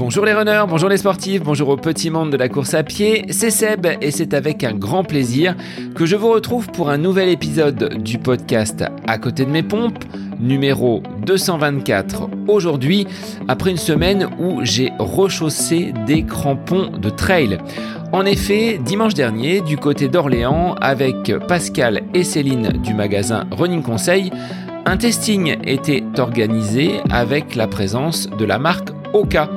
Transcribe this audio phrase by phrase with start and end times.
[0.00, 3.26] Bonjour les runners, bonjour les sportifs, bonjour au petit monde de la course à pied,
[3.28, 5.54] c'est Seb et c'est avec un grand plaisir
[5.94, 10.02] que je vous retrouve pour un nouvel épisode du podcast À côté de mes pompes,
[10.40, 13.06] numéro 224 aujourd'hui,
[13.46, 17.58] après une semaine où j'ai rechaussé des crampons de trail.
[18.12, 24.30] En effet, dimanche dernier, du côté d'Orléans, avec Pascal et Céline du magasin Running Conseil,
[24.86, 29.50] un testing était organisé avec la présence de la marque Oka,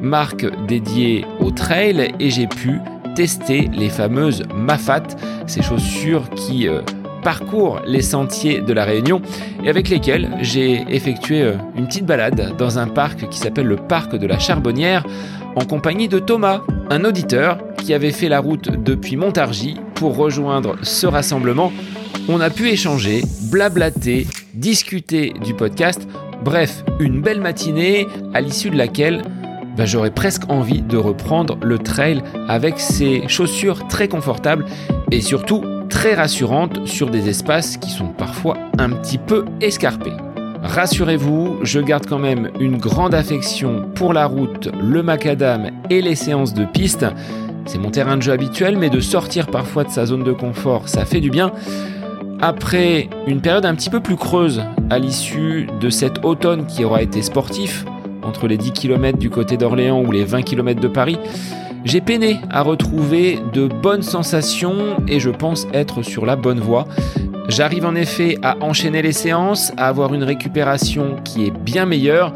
[0.00, 2.78] marque dédiée au trail, et j'ai pu
[3.14, 5.02] tester les fameuses Mafat,
[5.46, 6.80] ces chaussures qui euh,
[7.22, 9.20] parcourent les sentiers de la Réunion
[9.64, 13.76] et avec lesquelles j'ai effectué euh, une petite balade dans un parc qui s'appelle le
[13.76, 15.04] parc de la Charbonnière
[15.56, 20.76] en compagnie de Thomas, un auditeur qui avait fait la route depuis Montargis pour rejoindre
[20.82, 21.72] ce rassemblement.
[22.28, 26.06] On a pu échanger, blablater, discuter du podcast
[26.42, 29.22] Bref, une belle matinée à l'issue de laquelle
[29.76, 34.64] bah, j'aurais presque envie de reprendre le trail avec ces chaussures très confortables
[35.10, 40.12] et surtout très rassurantes sur des espaces qui sont parfois un petit peu escarpés.
[40.62, 46.14] Rassurez-vous, je garde quand même une grande affection pour la route, le macadam et les
[46.14, 47.06] séances de piste.
[47.66, 50.88] C'est mon terrain de jeu habituel, mais de sortir parfois de sa zone de confort,
[50.88, 51.52] ça fait du bien.
[52.42, 57.02] Après une période un petit peu plus creuse à l'issue de cet automne qui aura
[57.02, 57.84] été sportif,
[58.22, 61.18] entre les 10 km du côté d'Orléans ou les 20 km de Paris,
[61.84, 66.86] j'ai peiné à retrouver de bonnes sensations et je pense être sur la bonne voie.
[67.48, 72.32] J'arrive en effet à enchaîner les séances, à avoir une récupération qui est bien meilleure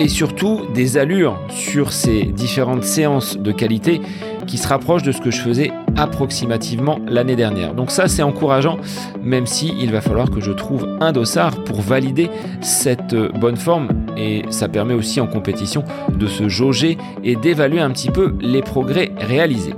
[0.00, 4.00] et surtout des allures sur ces différentes séances de qualité
[4.46, 7.74] qui se rapprochent de ce que je faisais approximativement l'année dernière.
[7.74, 8.78] Donc ça c'est encourageant,
[9.22, 13.88] même si il va falloir que je trouve un dossard pour valider cette bonne forme
[14.16, 18.62] et ça permet aussi en compétition de se jauger et d'évaluer un petit peu les
[18.62, 19.74] progrès réalisés.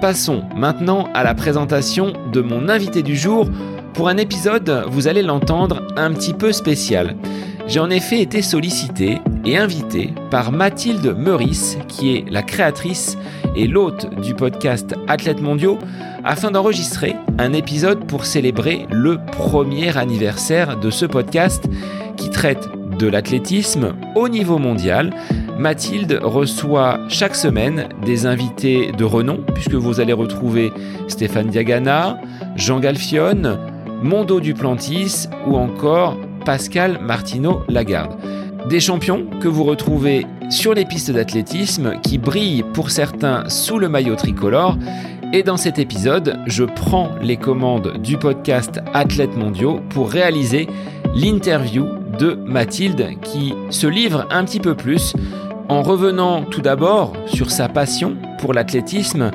[0.00, 3.48] Passons maintenant à la présentation de mon invité du jour
[3.94, 7.16] pour un épisode, vous allez l'entendre, un petit peu spécial.
[7.66, 13.16] J'ai en effet été sollicité et invité par Mathilde Meurice, qui est la créatrice
[13.56, 15.78] et l'hôte du podcast Athlètes mondiaux,
[16.24, 21.64] afin d'enregistrer un épisode pour célébrer le premier anniversaire de ce podcast
[22.16, 22.68] qui traite
[22.98, 25.14] de l'athlétisme au niveau mondial.
[25.58, 30.72] Mathilde reçoit chaque semaine des invités de renom, puisque vous allez retrouver
[31.08, 32.20] Stéphane Diagana,
[32.56, 33.58] Jean Galfione,
[34.02, 38.16] Mondo Duplantis ou encore Pascal Martino Lagarde.
[38.68, 43.88] Des champions que vous retrouvez sur les pistes d'athlétisme qui brillent pour certains sous le
[43.88, 44.76] maillot tricolore.
[45.32, 50.66] Et dans cet épisode, je prends les commandes du podcast Athlètes mondiaux pour réaliser
[51.14, 51.86] l'interview
[52.18, 55.14] de Mathilde qui se livre un petit peu plus
[55.68, 59.30] en revenant tout d'abord sur sa passion pour l'athlétisme.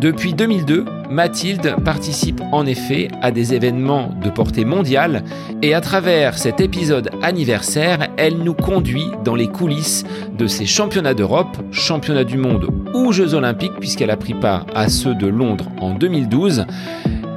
[0.00, 5.22] Depuis 2002, Mathilde participe en effet à des événements de portée mondiale
[5.62, 10.04] et à travers cet épisode anniversaire, elle nous conduit dans les coulisses
[10.36, 14.88] de ces championnats d'Europe, championnats du monde ou Jeux olympiques puisqu'elle a pris part à
[14.88, 16.66] ceux de Londres en 2012.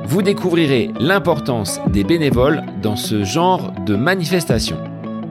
[0.05, 4.77] Vous découvrirez l'importance des bénévoles dans ce genre de manifestation.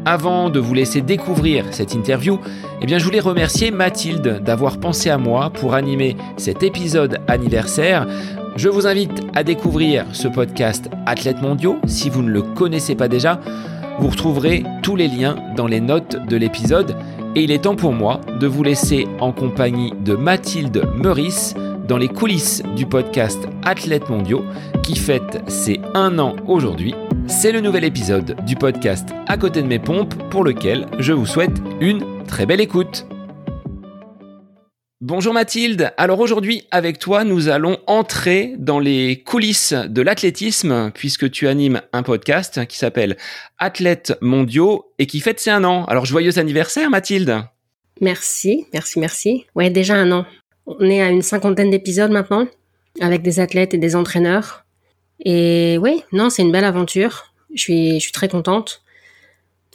[0.08, 2.38] Avant de vous laisser découvrir cette interview,
[2.80, 8.06] eh je voulais remercier Mathilde d'avoir pensé à moi pour animer cet épisode anniversaire.
[8.54, 13.08] Je vous invite à découvrir ce podcast Athlètes mondiaux si vous ne le connaissez pas
[13.08, 13.40] déjà.
[13.98, 16.94] Vous retrouverez tous les liens dans les notes de l'épisode.
[17.34, 21.56] Et il est temps pour moi de vous laisser en compagnie de Mathilde Meurice
[21.88, 24.44] dans les coulisses du podcast Athlètes mondiaux
[24.82, 26.94] qui fête ses un an aujourd'hui
[27.28, 31.26] c'est le nouvel épisode du podcast À côté de mes pompes pour lequel je vous
[31.26, 33.04] souhaite une très belle écoute.
[35.00, 41.30] Bonjour Mathilde, alors aujourd'hui avec toi nous allons entrer dans les coulisses de l'athlétisme puisque
[41.30, 43.16] tu animes un podcast qui s'appelle
[43.58, 45.84] Athlètes mondiaux et qui fête ses un an.
[45.86, 47.42] Alors joyeux anniversaire Mathilde
[48.00, 49.46] Merci, merci, merci.
[49.54, 50.26] Ouais déjà un an.
[50.66, 52.46] On est à une cinquantaine d'épisodes maintenant
[53.00, 54.64] avec des athlètes et des entraîneurs.
[55.24, 57.32] Et oui, non, c'est une belle aventure.
[57.54, 58.82] Je suis, je suis très contente.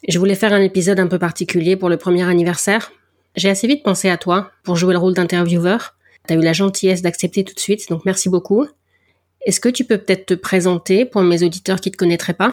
[0.07, 2.91] Je voulais faire un épisode un peu particulier pour le premier anniversaire.
[3.35, 5.95] J'ai assez vite pensé à toi pour jouer le rôle d'intervieweur.
[6.27, 8.67] Tu as eu la gentillesse d'accepter tout de suite, donc merci beaucoup.
[9.45, 12.51] Est-ce que tu peux peut-être te présenter pour mes auditeurs qui ne te connaîtraient pas?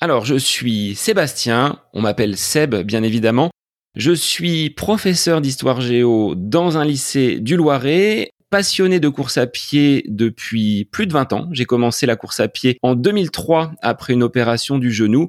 [0.00, 3.50] Alors, je suis Sébastien, on m'appelle Seb bien évidemment.
[3.94, 10.04] Je suis professeur d'histoire géo dans un lycée du Loiret passionné de course à pied
[10.08, 11.48] depuis plus de 20 ans.
[11.52, 15.28] J'ai commencé la course à pied en 2003 après une opération du genou.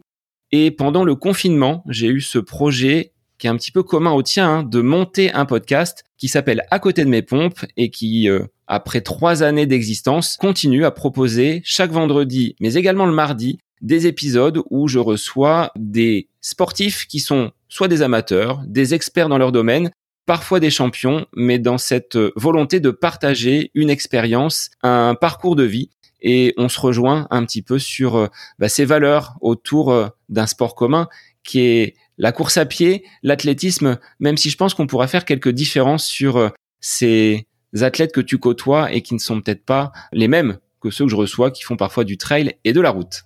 [0.54, 4.24] Et pendant le confinement, j'ai eu ce projet qui est un petit peu commun au
[4.24, 8.30] tien, hein, de monter un podcast qui s'appelle À côté de mes pompes et qui,
[8.30, 14.07] euh, après trois années d'existence, continue à proposer chaque vendredi, mais également le mardi, des
[14.07, 19.51] épisodes où je reçois des sportifs qui sont soit des amateurs, des experts dans leur
[19.51, 19.91] domaine,
[20.25, 25.89] parfois des champions, mais dans cette volonté de partager une expérience, un parcours de vie.
[26.21, 28.27] Et on se rejoint un petit peu sur euh,
[28.57, 31.09] bah, ces valeurs autour euh, d'un sport commun
[31.44, 35.50] qui est la course à pied, l'athlétisme, même si je pense qu'on pourra faire quelques
[35.50, 37.45] différences sur euh, ces
[37.81, 41.12] athlètes que tu côtoies et qui ne sont peut-être pas les mêmes que ceux que
[41.12, 43.24] je reçois qui font parfois du trail et de la route.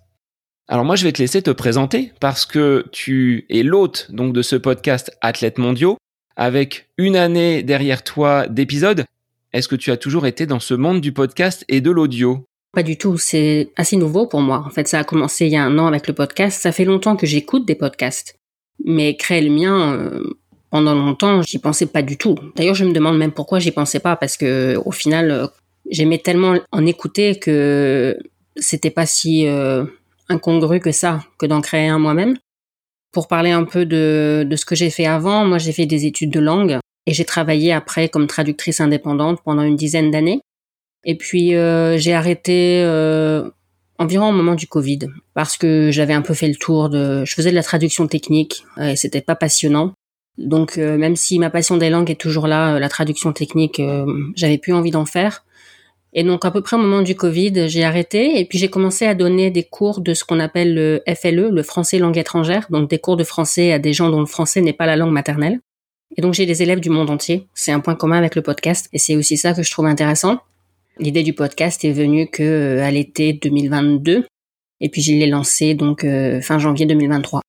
[0.70, 4.42] Alors moi, je vais te laisser te présenter parce que tu es l'hôte donc de
[4.42, 5.98] ce podcast Athlètes mondiaux
[6.36, 9.06] avec une année derrière toi d'épisodes.
[9.54, 12.44] Est-ce que tu as toujours été dans ce monde du podcast et de l'audio?
[12.74, 14.62] Pas du tout, c'est assez nouveau pour moi.
[14.68, 16.62] En fait, ça a commencé il y a un an avec le podcast.
[16.62, 18.36] Ça fait longtemps que j'écoute des podcasts.
[18.84, 20.36] Mais créer le mien, euh,
[20.70, 22.36] pendant longtemps, j'y pensais pas du tout.
[22.58, 25.48] D'ailleurs, je me demande même pourquoi j'y pensais pas parce que au final, euh,
[25.90, 28.18] j'aimais tellement en écouter que
[28.58, 29.86] c'était pas si euh,
[30.30, 32.38] incongru que ça, que d'en créer un moi-même.
[33.12, 36.06] Pour parler un peu de, de ce que j'ai fait avant, moi j'ai fait des
[36.06, 40.42] études de langue et j'ai travaillé après comme traductrice indépendante pendant une dizaine d'années.
[41.06, 43.50] Et puis euh, j'ai arrêté euh,
[43.98, 45.00] environ au moment du Covid
[45.34, 47.24] parce que j'avais un peu fait le tour de.
[47.26, 49.94] Je faisais de la traduction technique et c'était pas passionnant.
[50.38, 53.82] Donc euh, même si ma passion des langues est toujours là, la traduction technique,
[54.36, 55.46] j'avais plus envie d'en faire.
[56.14, 59.06] Et donc à peu près au moment du Covid, j'ai arrêté et puis j'ai commencé
[59.06, 62.90] à donner des cours de ce qu'on appelle le FLE, le français langue étrangère, donc
[62.90, 65.60] des cours de français à des gens dont le français n'est pas la langue maternelle.
[66.16, 67.48] Et donc j'ai des élèves du monde entier.
[67.54, 70.40] C'est un point commun avec le podcast et c'est aussi ça que je trouve intéressant.
[71.00, 74.26] L'idée du podcast est venue que euh, à l'été 2022
[74.80, 77.42] et puis je l'ai lancé donc euh, fin janvier 2023.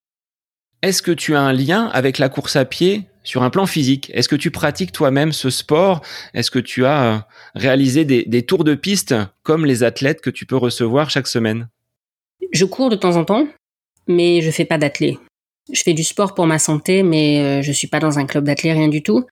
[0.81, 4.09] Est-ce que tu as un lien avec la course à pied sur un plan physique
[4.15, 6.01] Est-ce que tu pratiques toi-même ce sport?
[6.33, 7.19] Est-ce que tu as euh,
[7.53, 11.69] réalisé des, tours de piste comme les athlètes que tu peux recevoir chaque semaine?
[12.51, 13.47] Je cours de temps en temps,
[14.07, 15.17] mais je fais pas d'athlète.
[15.71, 18.45] Je fais du sport pour ma santé, mais euh, je suis pas dans un club
[18.45, 19.27] d'athlète, rien du tout.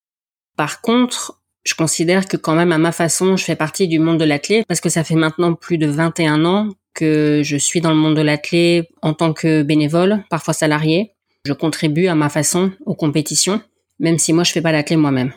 [0.56, 4.20] Par contre, je considère que quand même à ma façon, je fais partie du monde
[4.20, 7.92] de l'athlète parce que ça fait maintenant plus de 21 ans que je suis dans
[7.92, 11.14] le monde de l'athlète en tant que bénévole, parfois salarié.
[11.46, 13.62] Je contribue à ma façon aux compétitions,
[14.00, 15.34] même si moi je fais pas l'athlète moi-même.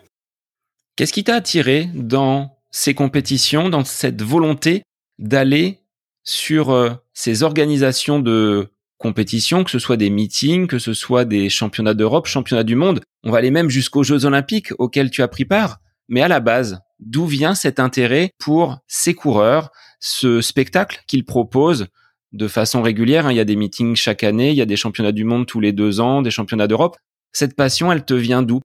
[0.97, 4.83] Qu'est-ce qui t'a attiré dans ces compétitions, dans cette volonté
[5.19, 5.79] d'aller
[6.25, 8.69] sur euh, ces organisations de
[8.99, 13.01] compétitions, que ce soit des meetings, que ce soit des championnats d'Europe, championnats du monde?
[13.25, 15.79] On va aller même jusqu'aux Jeux olympiques auxquels tu as pris part.
[16.09, 19.71] Mais à la base, d'où vient cet intérêt pour ces coureurs,
[20.01, 21.87] ce spectacle qu'ils proposent
[22.33, 23.27] de façon régulière?
[23.27, 23.33] Hein.
[23.33, 25.61] Il y a des meetings chaque année, il y a des championnats du monde tous
[25.61, 26.97] les deux ans, des championnats d'Europe.
[27.33, 28.61] Cette passion, elle te vient d'où?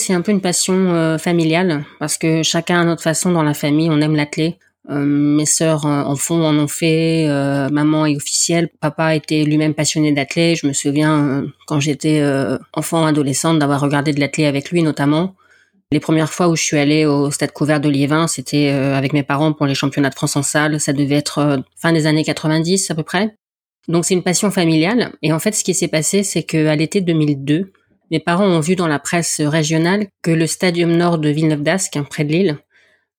[0.00, 3.54] C'est un peu une passion euh, familiale parce que chacun à notre façon dans la
[3.54, 4.56] famille, on aime l'athlète.
[4.90, 7.28] Euh, mes sœurs euh, en font, en ont fait.
[7.70, 8.68] maman est officielle.
[8.80, 10.58] Papa était lui-même passionné d'athlète.
[10.60, 12.22] Je me souviens quand j'étais
[12.72, 15.34] enfant, adolescente, d'avoir regardé de l'athlète avec lui notamment.
[15.92, 19.22] Les premières fois où je suis allée au stade couvert de Liévin, c'était avec mes
[19.22, 20.80] parents pour les championnats de France en salle.
[20.80, 23.36] Ça devait être fin des années 90 à peu près.
[23.88, 25.12] Donc c'est une passion familiale.
[25.22, 27.72] Et en fait, ce qui s'est passé, c'est qu'à l'été 2002,
[28.12, 31.98] mes parents ont vu dans la presse régionale que le Stadium Nord de Villeneuve d'Ascq,
[32.08, 32.58] près de Lille,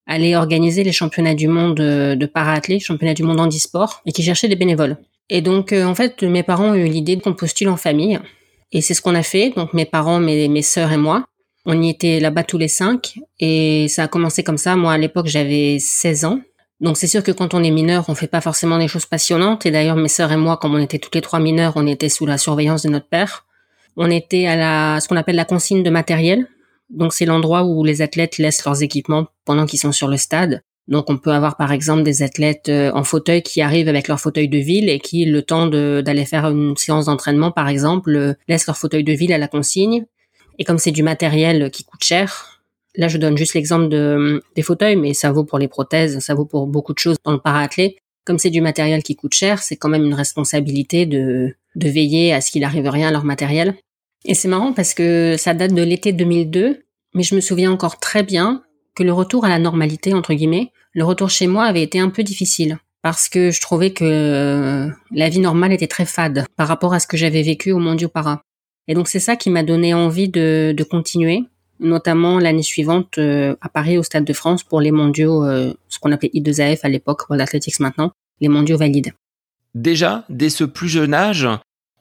[0.06, 4.22] allait organiser les championnats du monde euh, de para-athlètes, championnats du monde handisport, et qui
[4.22, 4.98] cherchait des bénévoles.
[5.30, 8.20] Et donc, en fait, mes parents ont eu l'idée qu'on postule en famille.
[8.72, 9.52] Et c'est ce qu'on a fait.
[9.56, 11.26] Donc, mes parents, mes, mes sœurs et moi.
[11.66, 14.76] On y était là-bas tous les cinq et ça a commencé comme ça.
[14.76, 16.40] Moi, à l'époque, j'avais 16 ans.
[16.82, 19.66] Donc c'est sûr que quand on est mineur, on fait pas forcément des choses passionnantes.
[19.66, 22.10] Et d'ailleurs, mes sœurs et moi, comme on était toutes les trois mineurs, on était
[22.10, 23.46] sous la surveillance de notre père.
[23.98, 26.48] On était à la, ce qu'on appelle la consigne de matériel.
[26.90, 30.64] Donc c'est l'endroit où les athlètes laissent leurs équipements pendant qu'ils sont sur le stade.
[30.88, 34.20] Donc on peut avoir par exemple des athlètes euh, en fauteuil qui arrivent avec leur
[34.20, 38.34] fauteuil de ville et qui, le temps d'aller faire une séance d'entraînement par exemple, euh,
[38.50, 40.06] laissent leur fauteuil de ville à la consigne
[40.60, 42.62] et comme c'est du matériel qui coûte cher,
[42.96, 46.36] là je donne juste l'exemple de, des fauteuils, mais ça vaut pour les prothèses, ça
[46.36, 47.98] vaut pour beaucoup de choses dans le para-athlé.
[48.26, 52.34] Comme c'est du matériel qui coûte cher, c'est quand même une responsabilité de, de veiller
[52.34, 53.76] à ce qu'il arrive rien à leur matériel.
[54.26, 58.00] Et c'est marrant parce que ça date de l'été 2002, mais je me souviens encore
[58.00, 58.64] très bien
[58.96, 62.10] que le retour à la normalité, entre guillemets, le retour chez moi avait été un
[62.10, 66.94] peu difficile parce que je trouvais que la vie normale était très fade par rapport
[66.94, 68.42] à ce que j'avais vécu au Mondiaux Para.
[68.88, 71.44] Et donc c'est ça qui m'a donné envie de, de continuer,
[71.80, 76.00] notamment l'année suivante euh, à Paris au Stade de France pour les mondiaux, euh, ce
[76.00, 79.14] qu'on appelait I2AF à l'époque, World Athletics maintenant, les mondiaux valides.
[79.76, 81.48] Déjà, dès ce plus jeune âge,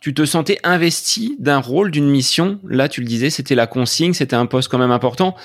[0.00, 2.58] tu te sentais investi d'un rôle, d'une mission.
[2.68, 5.36] Là, tu le disais, c'était la consigne, c'était un poste quand même important.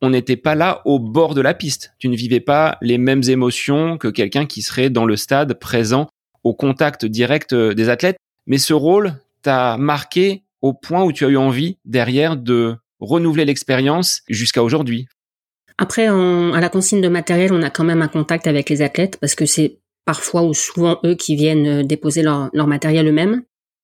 [0.00, 1.92] On n'était pas là au bord de la piste.
[1.98, 6.08] Tu ne vivais pas les mêmes émotions que quelqu'un qui serait dans le stade présent
[6.44, 8.16] au contact direct euh, des athlètes.
[8.46, 13.44] Mais ce rôle t'a marqué au point où tu as eu envie derrière de renouveler
[13.44, 15.06] l'expérience jusqu'à aujourd'hui.
[15.76, 19.18] Après, à la consigne de matériel, on a quand même un contact avec les athlètes
[19.20, 19.78] parce que c'est
[20.08, 23.42] parfois ou souvent eux qui viennent euh, déposer leur, matériel eux-mêmes.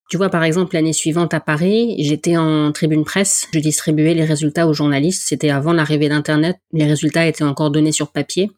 [0.09, 4.25] Tu vois, par exemple, l'année suivante à Paris, j'étais en tribune presse, je distribuais les
[4.25, 5.25] résultats aux journalistes.
[5.27, 8.51] C'était avant l'arrivée d'Internet, les résultats étaient encore donnés sur papier.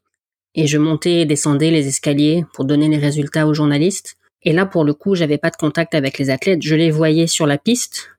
[0.55, 4.15] Et je montais et descendais les escaliers pour donner les résultats aux journalistes.
[4.45, 6.63] Et là, pour le coup, j'avais pas de contact avec les athlètes.
[6.63, 8.11] Je les voyais sur la piste.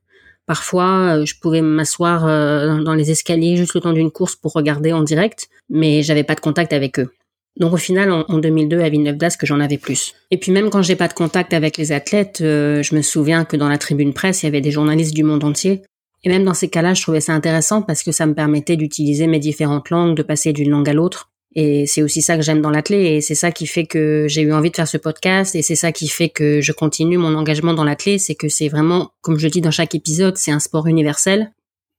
[0.45, 4.51] Parfois, euh, je pouvais m'asseoir euh, dans les escaliers juste le temps d'une course pour
[4.51, 7.13] regarder en direct, mais j'avais pas de contact avec eux.
[7.59, 10.13] Donc au final, en, 2002 à Villeneuve d'Ascq, j'en avais plus.
[10.29, 13.45] Et puis même quand j'ai pas de contact avec les athlètes, euh, je me souviens
[13.45, 15.81] que dans la tribune presse, il y avait des journalistes du monde entier.
[16.23, 19.27] Et même dans ces cas-là, je trouvais ça intéressant parce que ça me permettait d'utiliser
[19.27, 21.31] mes différentes langues, de passer d'une langue à l'autre.
[21.55, 24.41] Et c'est aussi ça que j'aime dans l'athlète et c'est ça qui fait que j'ai
[24.41, 27.33] eu envie de faire ce podcast et c'est ça qui fait que je continue mon
[27.33, 30.59] engagement dans l'athlète, c'est que c'est vraiment, comme je dis dans chaque épisode, c'est un
[30.59, 31.51] sport universel.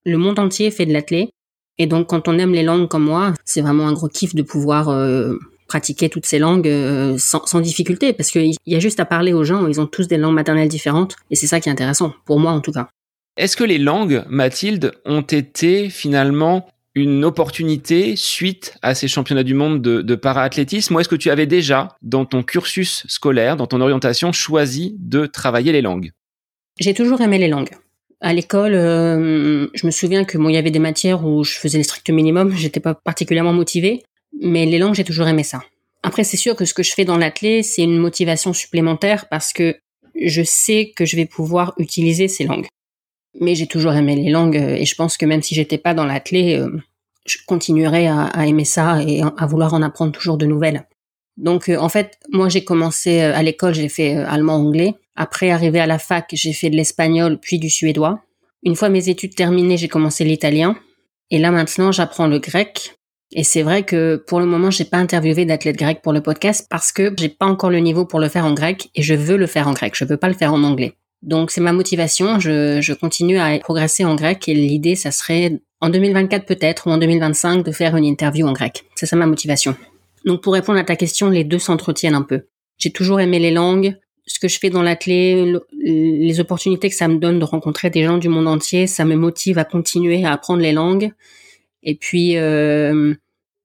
[0.05, 1.31] Le monde entier fait de l'athlète
[1.79, 4.43] et donc, quand on aime les langues comme moi, c'est vraiment un gros kiff de
[4.43, 8.99] pouvoir euh, pratiquer toutes ces langues euh, sans, sans, difficulté, parce qu'il y a juste
[8.99, 11.69] à parler aux gens, ils ont tous des langues maternelles différentes, et c'est ça qui
[11.69, 12.89] est intéressant, pour moi en tout cas.
[13.37, 19.55] Est-ce que les langues, Mathilde, ont été finalement une opportunité suite à ces championnats du
[19.55, 20.97] monde de, de para-athlétisme?
[20.97, 25.27] Ou est-ce que tu avais déjà, dans ton cursus scolaire, dans ton orientation, choisi de
[25.27, 26.11] travailler les langues?
[26.81, 27.71] J'ai toujours aimé les langues
[28.21, 31.57] à l'école, euh, je me souviens que bon, il y avait des matières où je
[31.59, 34.03] faisais le strict minimum, j'étais pas particulièrement motivée,
[34.41, 35.63] mais les langues, j'ai toujours aimé ça.
[36.03, 39.53] Après, c'est sûr que ce que je fais dans l'athlé, c'est une motivation supplémentaire parce
[39.53, 39.77] que
[40.21, 42.67] je sais que je vais pouvoir utiliser ces langues.
[43.41, 46.07] Mais j'ai toujours aimé les langues et je pense que même si j'étais pas dans
[46.07, 46.71] l'athlé, euh,
[47.27, 50.87] je continuerais à, à, aimer ça et à vouloir en apprendre toujours de nouvelles.
[51.39, 54.95] Donc, euh, en fait, moi, j'ai commencé à l'école, j'ai fait allemand-anglais.
[55.17, 58.21] Après, arrivé à la fac, j'ai fait de l'espagnol puis du suédois.
[58.65, 60.77] Une fois mes études terminées, j'ai commencé l'italien.
[61.31, 62.95] Et là, maintenant, j'apprends le grec.
[63.33, 66.67] Et c'est vrai que pour le moment, j'ai pas interviewé d'athlète grec pour le podcast
[66.71, 69.37] parce que j'ai pas encore le niveau pour le faire en grec et je veux
[69.37, 69.95] le faire en grec.
[69.97, 70.95] Je veux pas le faire en anglais.
[71.23, 72.41] Donc c'est ma motivation.
[72.41, 76.91] Je, je continue à progresser en grec et l'idée, ça serait en 2024 peut-être ou
[76.91, 78.85] en 2025 de faire une interview en grec.
[78.95, 79.77] C'est ça ma motivation.
[80.29, 82.43] Donc pour répondre à ta question, les deux s'entretiennent un peu.
[82.77, 83.97] J'ai toujours aimé les langues
[84.29, 88.05] ce que je fais dans l'atelier, les opportunités que ça me donne de rencontrer des
[88.05, 91.13] gens du monde entier, ça me motive à continuer à apprendre les langues.
[91.83, 93.15] Et puis, euh,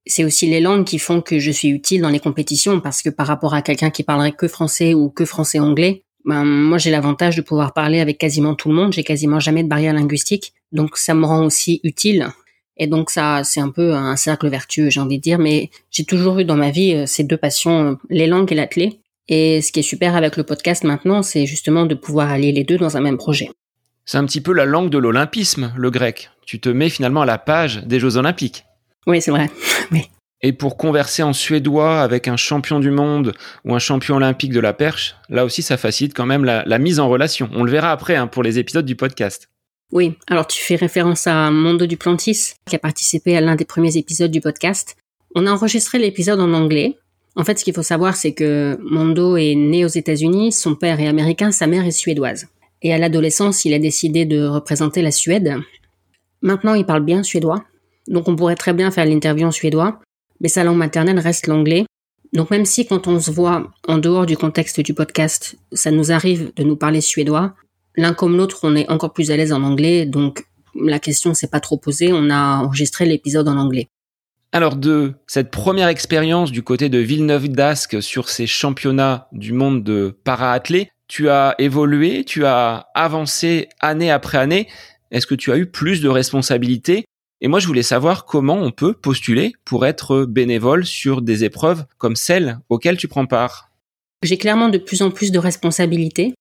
[0.06, 3.10] c'est aussi les langues qui font que je suis utile dans les compétitions parce que
[3.10, 7.36] par rapport à quelqu'un qui parlerait que français ou que français-anglais, ben, moi j'ai l'avantage
[7.36, 8.94] de pouvoir parler avec quasiment tout le monde.
[8.94, 12.30] J'ai quasiment jamais de barrière linguistique, donc ça me rend aussi utile.
[12.78, 15.40] Et donc ça, c'est un peu un cercle vertueux, j'ai envie de dire.
[15.40, 19.00] Mais j'ai toujours eu dans ma vie euh, ces deux passions, les langues et l'athlé.
[19.28, 22.64] Et ce qui est super avec le podcast maintenant, c'est justement de pouvoir allier les
[22.64, 23.50] deux dans un même projet.
[24.06, 26.30] C'est un petit peu la langue de l'olympisme, le grec.
[26.46, 28.66] Tu te mets finalement à la page des Jeux olympiques.
[29.08, 29.50] Oui, c'est vrai.
[29.92, 30.10] Oui.
[30.46, 34.60] Et pour converser en suédois avec un champion du monde ou un champion olympique de
[34.60, 37.50] la perche, là aussi, ça facilite quand même la, mise en relation.
[37.54, 39.50] On le verra après hein, pour les épisodes du podcast.
[39.94, 43.96] Oui, alors tu fais référence à Mondo Duplantis, qui a participé à l'un des premiers
[43.96, 44.98] épisodes du podcast.
[45.36, 46.98] On a enregistré l'épisode en anglais,
[47.36, 51.00] en fait, ce qu'il faut savoir, c'est que Mondo est né aux États-Unis, son père
[51.00, 52.48] est américain, sa mère est suédoise.
[52.82, 55.56] Et à l'adolescence, il a décidé de représenter la Suède.
[56.42, 57.64] Maintenant, il parle bien suédois,
[58.08, 60.00] donc on pourrait très bien faire l'interview en suédois,
[60.42, 61.86] mais sa langue maternelle reste l'anglais.
[62.34, 66.12] Donc même si quand on se voit en dehors du contexte du podcast, ça nous
[66.12, 67.54] arrive de nous parler suédois,
[67.96, 70.46] l'un comme l'autre, on est encore plus à l'aise en anglais, donc
[70.76, 73.88] la question s'est pas trop posée, on a enregistré l'épisode en anglais.
[74.52, 79.84] Alors de cette première expérience du côté de Villeneuve d'Ascq sur ces championnats du monde
[79.84, 80.60] de para
[81.08, 84.68] tu as évolué, tu as avancé année après année.
[85.12, 87.06] Est-ce que tu as eu plus de responsabilités?
[87.42, 91.86] Et moi, je voulais savoir comment on peut postuler pour être bénévole sur des épreuves
[91.98, 93.70] comme celles auxquelles tu prends part.
[94.24, 96.34] J'ai clairement de plus en plus de responsabilités.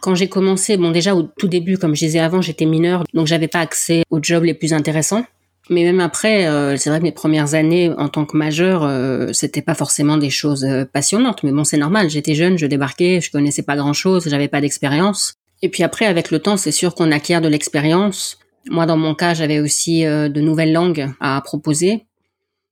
[0.00, 3.26] Quand j'ai commencé, bon déjà au tout début, comme je disais avant, j'étais mineure, donc
[3.26, 5.24] j'avais pas accès aux jobs les plus intéressants.
[5.70, 9.32] Mais même après, euh, c'est vrai que mes premières années en tant que majeure, euh,
[9.32, 11.44] c'était pas forcément des choses euh, passionnantes.
[11.44, 12.10] Mais bon, c'est normal.
[12.10, 15.34] J'étais jeune, je débarquais, je connaissais pas grand chose, j'avais pas d'expérience.
[15.62, 18.38] Et puis après, avec le temps, c'est sûr qu'on acquiert de l'expérience.
[18.68, 22.06] Moi, dans mon cas, j'avais aussi de nouvelles langues à proposer.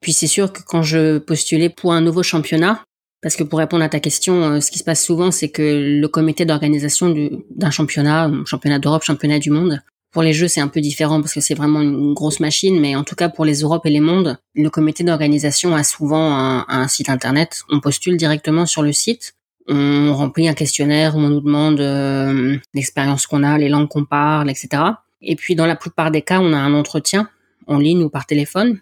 [0.01, 2.83] Puis c'est sûr que quand je postulais pour un nouveau championnat,
[3.21, 5.99] Parce que pour répondre à ta question, euh, ce qui se passe souvent, c'est que
[6.01, 7.15] le comité d'organisation
[7.51, 11.35] d'un championnat, championnat d'Europe, championnat du monde, pour les jeux, c'est un peu différent parce
[11.35, 14.01] que c'est vraiment une grosse machine, mais en tout cas pour les Europes et les
[14.01, 17.63] mondes, le comité d'organisation a souvent un, site internet.
[17.69, 19.35] On postule directement sur le site,
[19.69, 24.07] on remplit un questionnaire où on nous demande euh, l'expérience qu'on a, les langues qu'on
[24.07, 24.83] parle, etc.
[25.21, 27.29] Et puis dans la plupart des cas, on a un entretien
[27.67, 28.81] en ligne ou par téléphone.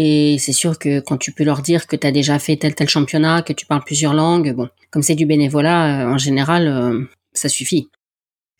[0.00, 2.72] Et c'est sûr que quand tu peux leur dire que tu as déjà fait tel
[2.72, 6.68] tel championnat, que tu parles plusieurs langues, bon, comme c'est du bénévolat, euh, en général,
[6.68, 7.02] euh,
[7.32, 7.88] ça suffit.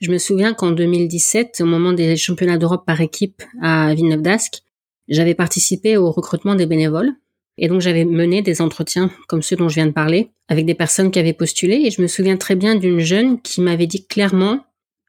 [0.00, 4.62] Je me souviens qu'en 2017, au moment des championnats d'Europe par équipe à Villeneuve d'Ascq,
[5.06, 7.12] j'avais participé au recrutement des bénévoles.
[7.56, 10.74] Et donc j'avais mené des entretiens comme ceux dont je viens de parler avec des
[10.74, 11.82] personnes qui avaient postulé.
[11.84, 14.64] Et je me souviens très bien d'une jeune qui m'avait dit clairement,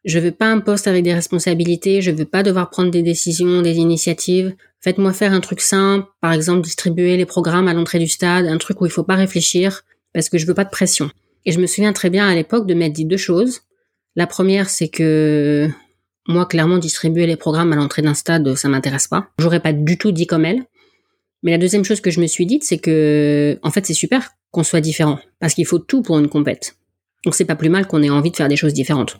[0.06, 3.64] je veux pas un poste avec des responsabilités, je veux pas devoir prendre des décisions,
[3.64, 4.56] des initiatives.
[4.82, 8.58] Faites-moi faire un truc simple, par exemple distribuer les programmes à l'entrée du stade, un
[8.58, 9.84] truc où il faut pas réfléchir,
[10.14, 11.12] parce que je veux pas de pression.
[11.46, 13.62] Et je me souviens très bien à l'époque de m'être dit deux choses.
[14.16, 15.70] La première, c'est que
[16.28, 19.30] moi, clairement, distribuer les programmes à l'entrée d'un stade, ça m'intéresse pas.
[19.40, 20.64] J'aurais pas du tout dit comme elle.
[21.44, 24.32] Mais la deuxième chose que je me suis dite, c'est que, en fait, c'est super
[24.52, 25.20] qu'on soit différent.
[25.40, 26.76] Parce qu'il faut tout pour une compète.
[27.26, 29.20] Donc c'est pas plus mal qu'on ait envie de faire des choses différentes.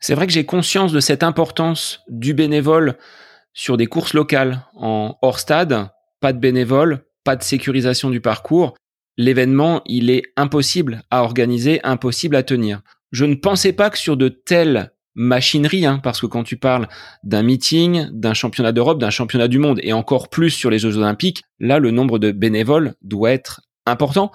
[0.00, 2.96] C'est vrai que j'ai conscience de cette importance du bénévole
[3.56, 5.88] sur des courses locales en hors stade.
[6.20, 8.76] Pas de bénévole, pas de sécurisation du parcours.
[9.16, 12.82] L'événement, il est impossible à organiser, impossible à tenir.
[13.12, 16.86] Je ne pensais pas que sur de telles machineries, hein, parce que quand tu parles
[17.24, 20.98] d'un meeting, d'un championnat d'Europe, d'un championnat du monde, et encore plus sur les Jeux
[20.98, 24.32] olympiques, là, le nombre de bénévoles doit être important.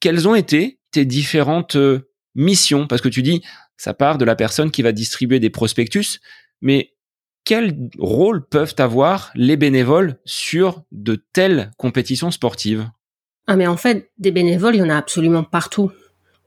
[0.00, 2.86] Quelles ont été tes différentes euh, missions?
[2.86, 3.42] Parce que tu dis,
[3.76, 6.20] ça part de la personne qui va distribuer des prospectus,
[6.62, 6.91] mais
[7.44, 12.88] quel rôle peuvent avoir les bénévoles sur de telles compétitions sportives?
[13.46, 15.90] Ah mais en fait, des bénévoles, il y en a absolument partout.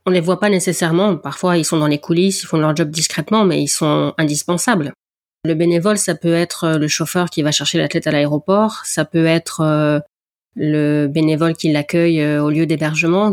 [0.06, 1.18] On les voit pas nécessairement.
[1.18, 4.94] Parfois, ils sont dans les coulisses, ils font leur job discrètement, mais ils sont indispensables.
[5.46, 9.06] Le bénévole, ça peut être euh, le chauffeur qui va chercher l'athlète à l'aéroport, ça
[9.06, 10.00] peut être euh,
[10.56, 13.32] le bénévole qui l'accueille euh, au lieu d'hébergement,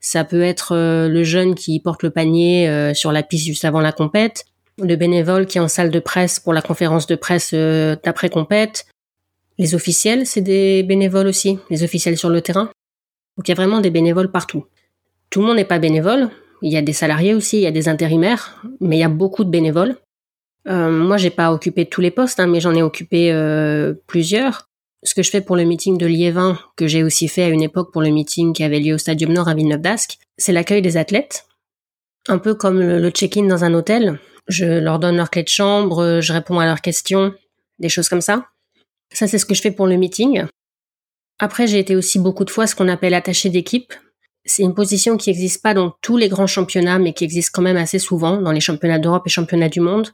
[0.00, 0.76] ça peut être
[1.08, 4.44] le jeune qui porte le panier sur la piste juste avant la compète,
[4.80, 8.86] le bénévole qui est en salle de presse pour la conférence de presse d'après compète.
[9.58, 12.70] Les officiels, c'est des bénévoles aussi, les officiels sur le terrain.
[13.36, 14.66] Donc il y a vraiment des bénévoles partout.
[15.30, 16.30] Tout le monde n'est pas bénévole.
[16.62, 19.08] Il y a des salariés aussi, il y a des intérimaires, mais il y a
[19.08, 19.96] beaucoup de bénévoles.
[20.68, 24.68] Euh, moi, j'ai pas occupé tous les postes, hein, mais j'en ai occupé euh, plusieurs.
[25.04, 27.62] Ce que je fais pour le meeting de Liévin, que j'ai aussi fait à une
[27.62, 30.82] époque pour le meeting qui avait lieu au Stadium Nord à Villeneuve d'Ascq, c'est l'accueil
[30.82, 31.46] des athlètes.
[32.26, 34.18] Un peu comme le, check-in dans un hôtel.
[34.48, 37.34] Je leur donne leur clé de chambre, je réponds à leurs questions,
[37.78, 38.46] des choses comme ça.
[39.12, 40.44] Ça, c'est ce que je fais pour le meeting.
[41.38, 43.92] Après, j'ai été aussi beaucoup de fois ce qu'on appelle attaché d'équipe.
[44.44, 47.62] C'est une position qui n'existe pas dans tous les grands championnats, mais qui existe quand
[47.62, 50.12] même assez souvent dans les championnats d'Europe et championnats du monde.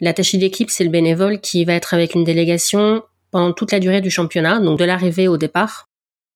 [0.00, 4.00] L'attaché d'équipe, c'est le bénévole qui va être avec une délégation pendant toute la durée
[4.00, 5.88] du championnat, donc de l'arrivée au départ,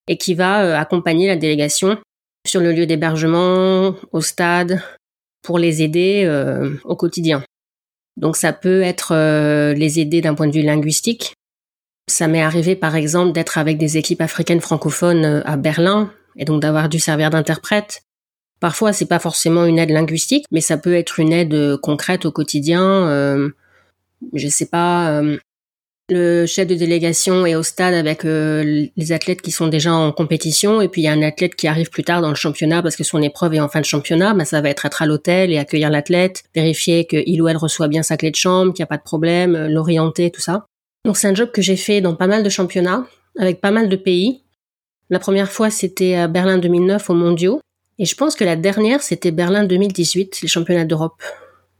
[0.08, 1.98] et qui va euh, accompagner la délégation
[2.46, 4.80] sur le lieu d'hébergement, au stade,
[5.46, 7.42] pour les aider euh, au quotidien.
[8.16, 11.34] Donc ça peut être euh, les aider d'un point de vue linguistique.
[12.08, 16.62] Ça m'est arrivé par exemple d'être avec des équipes africaines francophones à Berlin et donc
[16.62, 18.02] d'avoir dû servir d'interprète.
[18.60, 22.24] Parfois, c'est pas forcément une aide linguistique, mais ça peut être une aide euh, concrète
[22.24, 22.82] au quotidien.
[23.08, 23.50] Euh,
[24.32, 25.36] je sais pas, euh,
[26.08, 30.12] le chef de délégation est au stade avec euh, les athlètes qui sont déjà en
[30.12, 32.80] compétition, et puis il y a un athlète qui arrive plus tard dans le championnat
[32.82, 34.32] parce que son épreuve est en fin de championnat.
[34.34, 37.88] Ben, ça va être être à l'hôtel et accueillir l'athlète, vérifier qu'il ou elle reçoit
[37.88, 40.66] bien sa clé de chambre, qu'il n'y a pas de problème, l'orienter, tout ça.
[41.04, 43.06] Donc c'est un job que j'ai fait dans pas mal de championnats,
[43.38, 44.42] avec pas mal de pays.
[45.10, 47.60] La première fois, c'était à Berlin 2009 au Mondiaux.
[47.98, 51.22] Et je pense que la dernière, c'était Berlin 2018, les championnats d'Europe.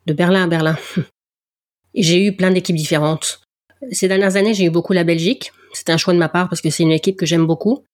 [0.06, 0.76] De Berlin à Berlin.
[1.94, 3.40] J'ai eu plein d'équipes différentes.
[3.92, 5.52] Ces dernières années, j'ai eu beaucoup la Belgique.
[5.72, 7.84] C'était un choix de ma part parce que c'est une équipe que j'aime beaucoup.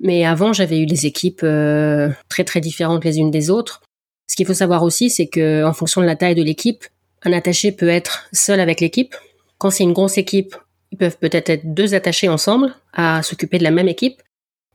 [0.00, 3.82] Mais avant, j'avais eu des équipes euh, très très différentes les unes des autres.
[4.28, 6.84] Ce qu'il faut savoir aussi, c'est que en fonction de la taille de l'équipe,
[7.22, 9.14] un attaché peut être seul avec l'équipe.
[9.58, 10.56] Quand c'est une grosse équipe,
[10.90, 14.22] ils peuvent peut-être être deux attachés ensemble à s'occuper de la même équipe.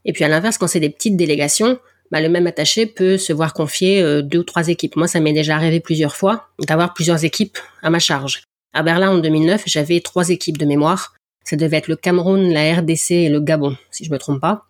[0.06, 1.80] Et puis à l'inverse, quand c'est des petites délégations,
[2.12, 4.96] bah, le même attaché peut se voir confier euh, deux ou trois équipes.
[4.96, 8.44] Moi, ça m'est déjà arrivé plusieurs fois d'avoir plusieurs équipes à ma charge.
[8.76, 11.14] À Berlin en 2009, j'avais trois équipes de mémoire.
[11.46, 14.66] Ça devait être le Cameroun, la RDC et le Gabon, si je me trompe pas.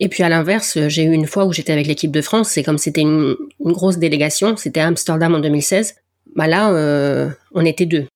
[0.00, 2.62] Et puis à l'inverse, j'ai eu une fois où j'étais avec l'équipe de France, c'est
[2.62, 5.96] comme c'était une, grosse délégation, c'était à Amsterdam en 2016.
[6.36, 8.06] Bah là, euh, on était deux.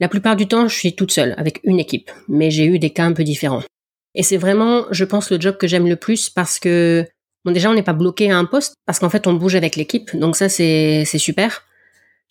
[0.00, 2.90] La plupart du temps, je suis toute seule avec une équipe, mais j'ai eu des
[2.90, 3.62] cas un peu différents.
[4.14, 7.06] Et c'est vraiment, je pense, le job que j'aime le plus parce que
[7.44, 9.76] Bon, déjà, on n'est pas bloqué à un poste parce qu'en fait, on bouge avec
[9.76, 10.16] l'équipe.
[10.16, 11.62] Donc ça, c'est super.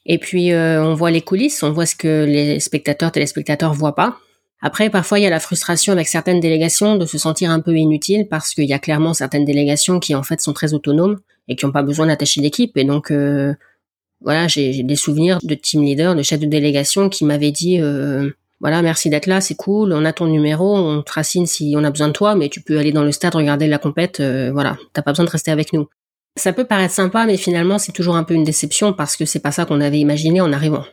[0.06, 3.96] Et puis, euh, on voit les coulisses, on voit ce que les spectateurs, téléspectateurs voient
[3.96, 4.18] pas.
[4.62, 7.76] Après, parfois, il y a la frustration avec certaines délégations de se sentir un peu
[7.76, 11.56] inutile parce qu'il y a clairement certaines délégations qui, en fait, sont très autonomes et
[11.56, 12.76] qui n'ont pas besoin d'attacher d'équipe.
[12.78, 13.54] Et donc, euh,
[14.22, 18.32] voilà, j'ai des souvenirs de team leader, de chef de délégation qui m'avaient dit, euh,
[18.60, 21.84] voilà, merci d'être là, c'est cool, on a ton numéro, on te racine si on
[21.84, 24.52] a besoin de toi, mais tu peux aller dans le stade regarder la compète, euh,
[24.52, 25.88] voilà, t'as pas besoin de rester avec nous.
[26.38, 29.40] Ça peut paraître sympa, mais finalement c'est toujours un peu une déception parce que c'est
[29.40, 30.84] pas ça qu'on avait imaginé en arrivant.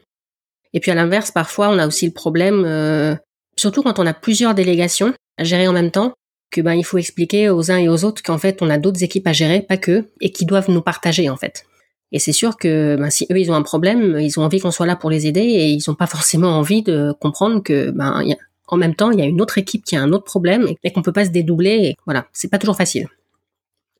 [0.72, 3.14] Et puis à l'inverse, parfois on a aussi le problème, euh,
[3.56, 6.14] surtout quand on a plusieurs délégations à gérer en même temps,
[6.50, 9.02] que ben il faut expliquer aux uns et aux autres qu'en fait on a d'autres
[9.02, 11.64] équipes à gérer, pas que, et qui doivent nous partager en fait.
[12.12, 14.70] Et c'est sûr que ben, si eux ils ont un problème, ils ont envie qu'on
[14.70, 18.22] soit là pour les aider et ils n'ont pas forcément envie de comprendre que ben
[18.68, 20.92] en même temps il y a une autre équipe qui a un autre problème et
[20.92, 21.70] qu'on peut pas se dédoubler.
[21.70, 23.08] Et voilà, c'est pas toujours facile.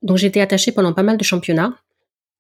[0.03, 1.75] Donc j'étais attachée pendant pas mal de championnats.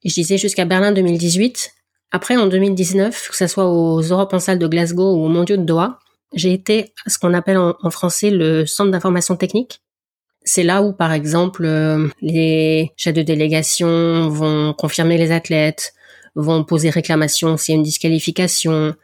[0.05, 1.72] Je disais jusqu'à Berlin 2018.
[2.11, 5.57] Après en 2019, que ce soit aux Europes en salle de Glasgow ou aux Mondiaux
[5.57, 5.98] de Doha,
[6.35, 9.83] j'ai été à ce qu'on appelle en français le centre d'information technique.
[10.44, 15.94] C'est là où, par exemple, euh, les chefs de délégation vont confirmer les athlètes,
[16.35, 18.94] vont poser réclamation s'il y a une disqualification.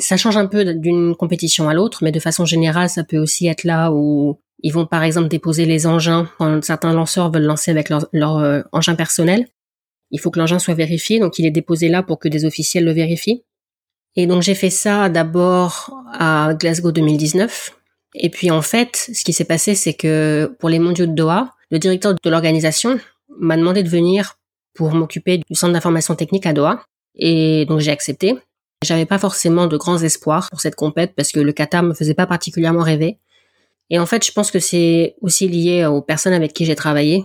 [0.00, 3.46] ça change un peu d'une compétition à l'autre, mais de façon générale, ça peut aussi
[3.46, 7.70] être là où ils vont, par exemple, déposer les engins quand certains lanceurs veulent lancer
[7.70, 9.46] avec leur, euh, engin personnel.
[10.10, 12.84] Il faut que l'engin soit vérifié, donc il est déposé là pour que des officiels
[12.84, 13.44] le vérifient.
[14.16, 17.78] Et donc j'ai fait ça d'abord à Glasgow 2019,
[18.14, 21.54] et puis en fait, ce qui s'est passé, c'est que pour les mondiaux de Doha,
[21.70, 22.98] le directeur de l'organisation
[23.38, 24.38] m'a demandé de venir
[24.74, 26.82] pour m'occuper du centre d'information technique à Doha.
[27.14, 28.34] Et donc j'ai accepté.
[28.84, 32.14] J'avais pas forcément de grands espoirs pour cette compète parce que le Qatar me faisait
[32.14, 33.18] pas particulièrement rêver.
[33.90, 37.24] Et en fait, je pense que c'est aussi lié aux personnes avec qui j'ai travaillé.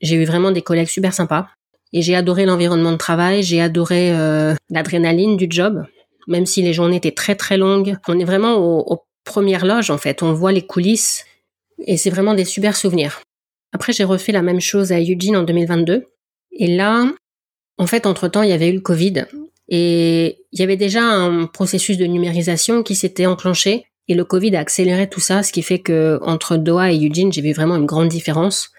[0.00, 1.48] J'ai eu vraiment des collègues super sympas.
[1.92, 5.84] Et j'ai adoré l'environnement de travail, j'ai adoré euh, l'adrénaline du job,
[6.26, 7.96] même si les journées étaient très très longues.
[8.08, 10.22] On est vraiment au, au première loge, en fait.
[10.22, 11.24] On voit les coulisses
[11.78, 13.22] et c'est vraiment des super souvenirs.
[13.72, 16.06] Après, j'ai refait la même chose à Eugene en 2022.
[16.52, 17.06] Et là,
[17.78, 19.24] en fait, entre-temps, il y avait eu le Covid
[19.68, 24.54] et il y avait déjà un processus de numérisation qui s'était enclenché et le Covid
[24.56, 27.76] a accéléré tout ça, ce qui fait que entre Doha et Eugene, j'ai vu vraiment
[27.76, 28.70] une grande différence.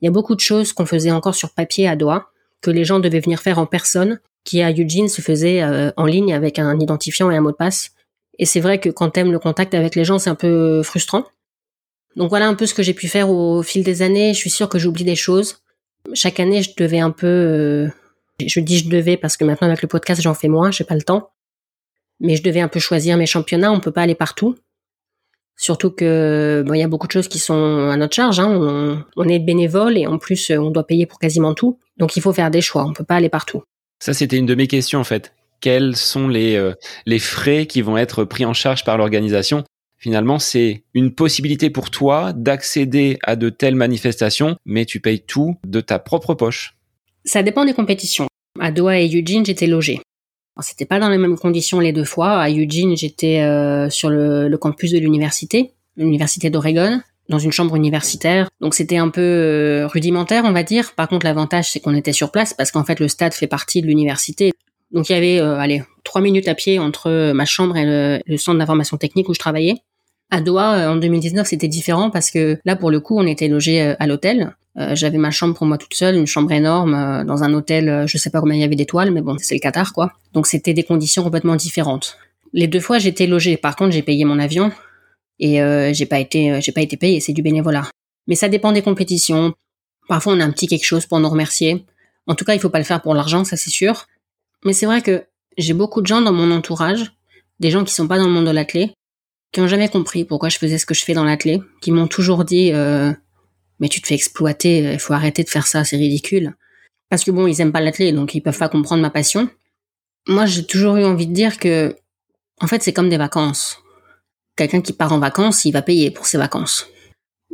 [0.00, 2.26] Il y a beaucoup de choses qu'on faisait encore sur papier à Doha,
[2.60, 6.06] que les gens devaient venir faire en personne, qui à Eugene se faisait euh, en
[6.06, 7.92] ligne avec un identifiant et un mot de passe.
[8.38, 11.24] Et c'est vrai que quand t'aimes le contact avec les gens, c'est un peu frustrant.
[12.16, 14.34] Donc voilà un peu ce que j'ai pu faire au fil des années.
[14.34, 15.62] Je suis sûre que j'oublie des choses.
[16.14, 17.26] Chaque année, je devais un peu...
[17.26, 17.88] Euh,
[18.44, 20.96] je dis je devais parce que maintenant avec le podcast, j'en fais moins, j'ai pas
[20.96, 21.30] le temps.
[22.18, 23.72] Mais je devais un peu choisir mes championnats.
[23.72, 24.56] On peut pas aller partout.
[25.62, 28.40] Surtout que bon, il y a beaucoup de choses qui sont à notre charge.
[28.40, 28.48] Hein.
[28.50, 31.78] On, on, est bénévole et en plus on doit payer pour quasiment tout.
[31.98, 32.84] Donc il faut faire des choix.
[32.84, 33.62] On peut pas aller partout.
[34.00, 36.74] Ça c'était une de mes questions en fait quels sont les, euh,
[37.06, 39.64] les frais qui vont être pris en charge par l'organisation?
[39.96, 45.56] Finalement, c'est une possibilité pour toi d'accéder à de telles manifestations, mais tu payes tout
[45.64, 46.74] de ta propre poche.
[47.24, 48.26] Ça dépend des compétitions.
[48.58, 50.00] À Doha et Eugene, j'étais logé.
[50.60, 52.40] C'était pas dans les mêmes conditions les deux fois.
[52.40, 57.74] À Eugene, j'étais euh, sur le, le, campus de l'université, l'université d'Oregon, dans une chambre
[57.74, 58.48] universitaire.
[58.60, 60.92] Donc c'était un peu euh, rudimentaire, on va dire.
[60.94, 63.80] Par contre, l'avantage, c'est qu'on était sur place parce qu'en fait, le stade fait partie
[63.80, 64.52] de l'université.
[64.90, 68.36] Donc il y avait, euh, allez, trois minutes à pied entre ma chambre et le,
[68.36, 69.76] centre d'information technique où je travaillais.
[70.32, 73.48] À Doha, euh, en 2019, c'était différent parce que là, pour le coup, on était
[73.48, 74.56] logé euh, à l'hôtel.
[74.94, 78.06] J'avais ma chambre pour moi toute seule, une chambre énorme dans un hôtel.
[78.08, 80.14] je sais pas combien il y avait d'étoiles, mais bon, c'est le Qatar, quoi.
[80.32, 82.16] Donc c'était des conditions complètement différentes.
[82.54, 83.58] Les deux fois, j'étais logé.
[83.58, 84.72] Par contre, j'ai payé mon avion
[85.38, 85.60] et
[85.92, 87.20] j'ai pas été, j'ai pas été payé.
[87.20, 87.84] C'est du bénévolat.
[88.26, 89.52] Mais ça dépend des compétitions.
[90.08, 91.84] Parfois, on a un petit quelque chose pour nous remercier.
[92.26, 94.06] En tout cas, il faut pas le faire pour l'argent, ça c'est sûr.
[94.64, 95.26] Mais c'est vrai que
[95.58, 97.12] j'ai beaucoup de gens dans mon entourage,
[97.60, 98.94] des gens qui sont pas dans le monde de l'athlé,
[99.52, 102.08] qui ont jamais compris pourquoi je faisais ce que je fais dans l'athlé, qui m'ont
[102.08, 103.12] toujours dit euh,
[103.78, 106.54] mais tu te fais exploiter, il faut arrêter de faire ça, c'est ridicule.
[107.10, 109.48] Parce que bon, ils aiment pas l'athlé, donc ils peuvent pas comprendre ma passion.
[110.26, 111.94] Moi, j'ai toujours eu envie de dire que,
[112.60, 113.78] en fait, c'est comme des vacances.
[114.56, 116.86] Quelqu'un qui part en vacances, il va payer pour ses vacances.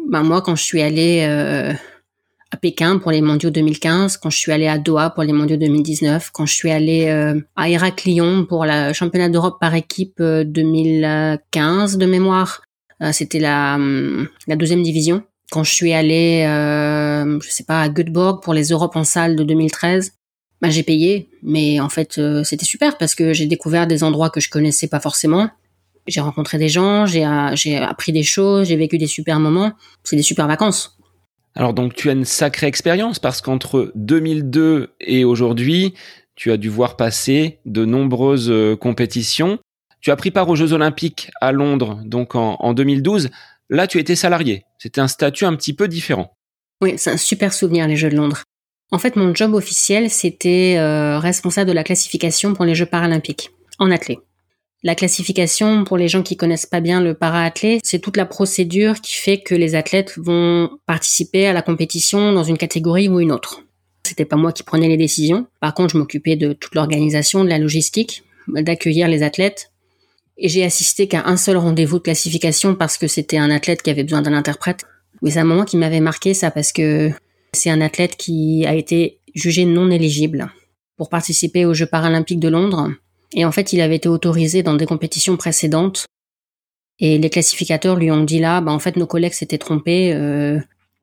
[0.08, 1.72] Ben moi, quand je suis allée euh,
[2.50, 5.56] à Pékin pour les mondiaux 2015, quand je suis allée à Doha pour les mondiaux
[5.56, 11.94] 2019, quand je suis allée euh, à Héraclion pour le championnat d'Europe par équipe 2015
[11.94, 12.62] euh, de mémoire.
[13.02, 15.22] Euh, c'était la, hum, la deuxième division.
[15.50, 19.36] Quand je suis allée, euh, je sais pas, à Göteborg pour les Europes en salle
[19.36, 20.12] de 2013,
[20.60, 24.40] bah, j'ai payé, mais en fait c'était super parce que j'ai découvert des endroits que
[24.40, 25.50] je connaissais pas forcément.
[26.08, 27.24] J'ai rencontré des gens, j'ai
[27.76, 29.72] appris des choses, j'ai vécu des super moments.
[30.04, 30.97] C'est des super vacances.
[31.54, 35.94] Alors donc tu as une sacrée expérience parce qu'entre 2002 et aujourd'hui,
[36.38, 39.58] tu as dû voir passer de nombreuses euh, compétitions.
[40.00, 43.30] Tu as pris part aux Jeux Olympiques à Londres, donc en, 2012.
[43.68, 44.64] Là, tu étais salarié.
[44.78, 46.36] C'était un statut un petit peu différent.
[46.80, 48.44] Oui, c'est un super souvenir, les Jeux de Londres.
[48.92, 53.50] En fait, mon job officiel, c'était euh, responsable de la classification pour les Jeux paralympiques,
[53.80, 54.20] en athlée.
[54.84, 59.00] La classification, pour les gens qui connaissent pas bien le para-athlé, c'est toute la procédure
[59.00, 63.32] qui fait que les athlètes vont participer à la compétition dans une catégorie ou une
[63.32, 63.64] autre.
[64.04, 65.48] C'était pas moi qui prenais les décisions.
[65.60, 69.72] Par contre, je m'occupais de toute l'organisation, de la logistique, d'accueillir les athlètes.
[70.36, 73.90] Et j'ai assisté qu'à un seul rendez-vous de classification parce que c'était un athlète qui
[73.90, 74.84] avait besoin d'un interprète.
[75.22, 77.10] Oui, c'est un moment qui m'avait marqué ça parce que
[77.52, 80.52] c'est un athlète qui a été jugé non éligible
[80.96, 82.92] pour participer aux Jeux paralympiques de Londres
[83.32, 86.06] et en fait, il avait été autorisé dans des compétitions précédentes.
[86.98, 90.12] Et les classificateurs lui ont dit là, bah en fait, nos collègues s'étaient trompés.
[90.12, 90.58] Euh,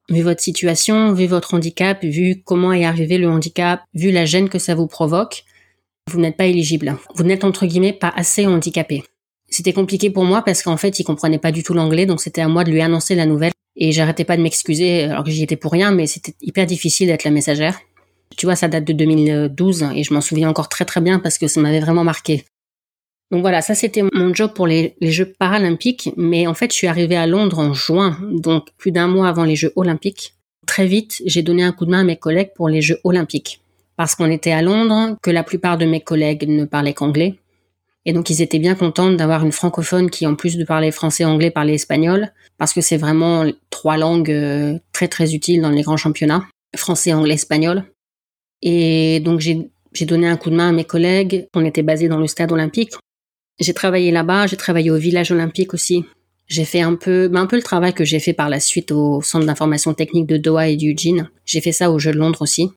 [0.09, 4.49] vu votre situation, vu votre handicap, vu comment est arrivé le handicap, vu la gêne
[4.49, 5.43] que ça vous provoque,
[6.11, 6.97] vous n'êtes pas éligible.
[7.15, 9.03] Vous n'êtes entre guillemets pas assez handicapé.
[9.49, 12.41] C'était compliqué pour moi parce qu'en fait, il comprenait pas du tout l'anglais, donc c'était
[12.41, 13.53] à moi de lui annoncer la nouvelle.
[13.77, 17.07] Et j'arrêtais pas de m'excuser alors que j'y étais pour rien, mais c'était hyper difficile
[17.07, 17.79] d'être la messagère.
[18.37, 21.37] Tu vois, ça date de 2012 et je m'en souviens encore très très bien parce
[21.37, 22.43] que ça m'avait vraiment marqué.
[23.31, 26.87] Donc voilà, ça c'était mon job pour les, Jeux paralympiques, mais en fait je suis
[26.87, 30.35] arrivée à Londres en juin, donc plus d'un mois avant les Jeux olympiques.
[30.67, 33.61] Très vite, j'ai donné un coup de main à mes collègues pour les Jeux olympiques,
[33.97, 37.35] parce qu'on était à Londres, que la plupart de mes collègues ne parlaient qu'anglais,
[38.05, 41.25] et donc ils étaient bien contents d'avoir une francophone qui, en plus de parler français,
[41.25, 45.81] anglais, parlait espagnol, parce que c'est vraiment trois langues euh, très très utiles dans les
[45.81, 47.83] grands championnats, français, anglais, espagnol.
[48.61, 49.69] Et donc j'ai
[50.01, 51.47] donné un coup de main à mes collègues.
[51.53, 52.91] On était basés dans le stade olympique.
[53.59, 56.03] J'ai travaillé là-bas, j'ai travaillé au village olympique aussi.
[56.47, 58.91] J'ai fait un peu, ben un peu le travail que j'ai fait par la suite
[58.91, 61.29] au centre d'information technique de Doha et d'Eugene.
[61.45, 62.69] J'ai fait ça aux Jeux de Londres aussi.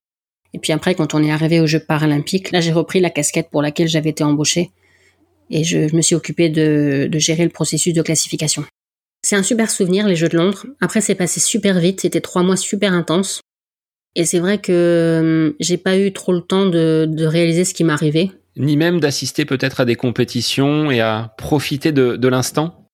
[0.54, 3.50] Et puis après, quand on est arrivé aux Jeux paralympiques, là j'ai repris la casquette
[3.50, 4.70] pour laquelle j'avais été embauchée.
[5.50, 8.64] Et je, me suis occupée de, de gérer le processus de classification.
[9.22, 10.66] C'est un super souvenir, les Jeux de Londres.
[10.80, 12.02] Après, c'est passé super vite.
[12.02, 13.40] C'était trois mois super intenses.
[14.18, 17.72] Et c'est vrai que hum, j'ai pas eu trop le temps de, de réaliser ce
[17.72, 18.32] qui m'arrivait.
[18.56, 22.88] Ni même d'assister peut-être à des compétitions et à profiter de, de l'instant?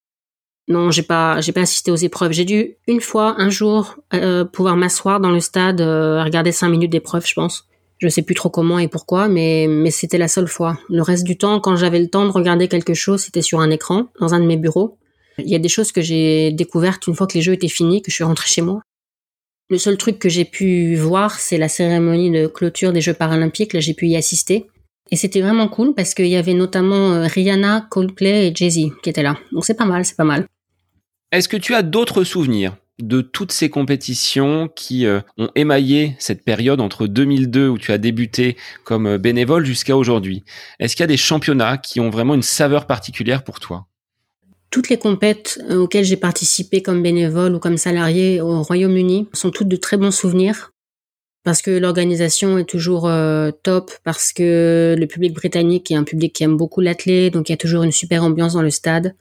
[0.68, 2.32] Non, j'ai pas, j'ai pas assisté aux épreuves.
[2.32, 6.68] J'ai dû une fois, un jour, euh, pouvoir m'asseoir dans le stade, euh, regarder cinq
[6.68, 7.64] minutes d'épreuve, je pense.
[7.98, 10.78] Je sais plus trop comment et pourquoi, mais mais c'était la seule fois.
[10.90, 13.70] Le reste du temps, quand j'avais le temps de regarder quelque chose, c'était sur un
[13.70, 14.98] écran, dans un de mes bureaux.
[15.38, 18.02] Il y a des choses que j'ai découvertes une fois que les jeux étaient finis,
[18.02, 18.82] que je suis rentrée chez moi.
[19.70, 23.72] Le seul truc que j'ai pu voir, c'est la cérémonie de clôture des Jeux paralympiques.
[23.72, 24.66] Là, j'ai pu y assister.
[25.10, 29.10] Et c'était vraiment cool parce qu'il y avait notamment euh, Rihanna, Coldplay et Jay-Z qui
[29.10, 29.38] étaient là.
[29.52, 30.46] Donc c'est pas mal, c'est pas mal.
[31.30, 36.44] Est-ce que tu as d'autres souvenirs de toutes ces compétitions qui euh, ont émaillé cette
[36.44, 40.44] période entre 2002 où tu as débuté comme euh, bénévole jusqu'à aujourd'hui?
[40.78, 43.86] Est-ce qu'il y a des championnats qui ont vraiment une saveur particulière pour toi?
[44.74, 49.52] Toutes les compètes euh, auxquelles j'ai participé comme bénévole ou comme salarié au Royaume-Uni sont
[49.52, 50.72] toutes de très bons souvenirs
[51.44, 56.32] parce que l'organisation est toujours euh, top, parce que le public britannique est un public
[56.32, 59.14] qui aime beaucoup l'athlète, donc il y a toujours une super ambiance dans le stade.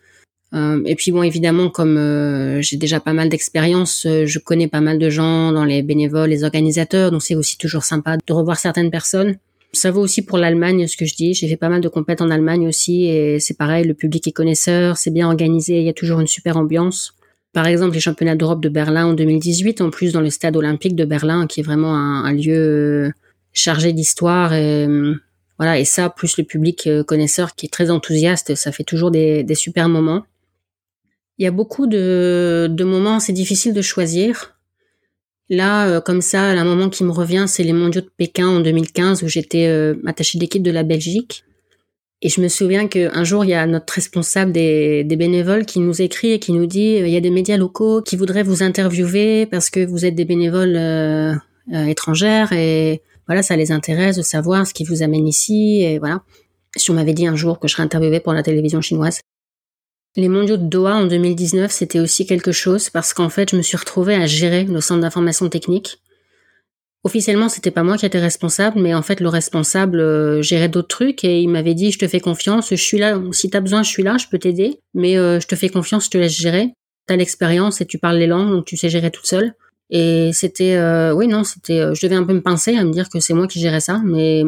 [0.56, 2.00] Euh, et puis bon, évidemment, comme
[2.62, 6.44] j'ai déjà pas mal d'expérience, je connais pas mal de gens dans les bénévoles, les
[6.44, 9.36] organisateurs, donc c'est aussi toujours sympa de revoir certaines personnes.
[9.76, 11.34] Ça vaut aussi pour l'Allemagne, ce que je dis.
[11.34, 14.32] J'ai fait pas mal de compètes en Allemagne aussi, et c'est pareil, le public est
[14.32, 17.16] connaisseur, c'est bien organisé, il y a toujours une super ambiance.
[17.54, 20.96] Par exemple, les championnats d'Europe de Berlin en 2018, en plus dans le stade olympique
[20.96, 22.54] de Berlin, qui est vraiment un, lieu
[23.08, 23.12] euh,
[23.52, 25.16] chargé d'histoire, et euh,
[25.58, 29.10] voilà, et ça, plus le public euh, connaisseur qui est très enthousiaste, ça fait toujours
[29.10, 30.24] des, super moments.
[31.40, 34.53] Il y a beaucoup de moments, c'est difficile de choisir.
[35.50, 38.60] Là, euh, comme ça, un moment qui me revient, c'est les mondiaux de Pékin en
[38.60, 41.44] 2015 où j'étais euh, attachée d'équipe de la Belgique.
[42.22, 46.02] Et je me souviens qu'un jour, il y a notre responsable des, bénévoles qui nous
[46.02, 48.64] écrit et qui nous dit euh, il y a des médias locaux qui voudraient vous
[48.64, 50.80] interviewer parce que vous êtes des bénévoles
[51.72, 56.24] étrangères et voilà, ça les intéresse de savoir ce qui vous amène ici et voilà.
[56.76, 59.20] Si on m'avait dit un jour que je serais interviewée pour la télévision chinoise,
[60.16, 63.62] les mondiaux de Doha en 2019, c'était aussi quelque chose parce qu'en fait, je me
[63.62, 65.98] suis retrouvée à gérer le centre d'information technique.
[67.04, 70.88] Officiellement, c'était pas moi qui étais responsable, mais en fait, le responsable euh, gérait d'autres
[70.88, 73.84] trucs et il m'avait dit, je te fais confiance, je suis là, si t'as besoin,
[73.84, 76.34] je suis là, je peux t'aider, mais euh, je te fais confiance, je te laisse
[76.34, 76.70] gérer.
[77.06, 79.54] T'as l'expérience et tu parles les langues, donc tu sais gérer toute seule.
[79.90, 83.10] Et c'était, euh, oui, non, c'était, je devais un peu me pincer à me dire
[83.10, 84.44] que c'est moi qui gérais ça, mais,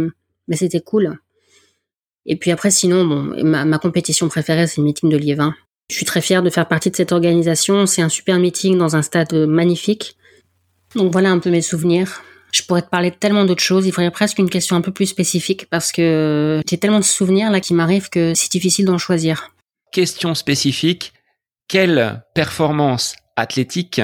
[0.48, 1.18] mais c'était cool.
[2.26, 5.54] Et puis après, sinon, bon, ma, compétition préférée, c'est le meeting de Liévin.
[5.90, 7.86] Je suis très fière de faire partie de cette organisation.
[7.86, 10.18] C'est un super meeting dans un stade magnifique.
[10.96, 12.24] Donc voilà un peu mes souvenirs.
[12.52, 13.86] Je pourrais te parler de tellement d'autres choses.
[13.86, 17.52] Il faudrait presque une question un peu plus spécifique parce que j'ai tellement de souvenirs
[17.52, 19.50] là qui m'arrivent que c'est difficile d'en choisir.
[19.92, 21.14] Question spécifique.
[21.68, 24.02] Quelle performance athlétique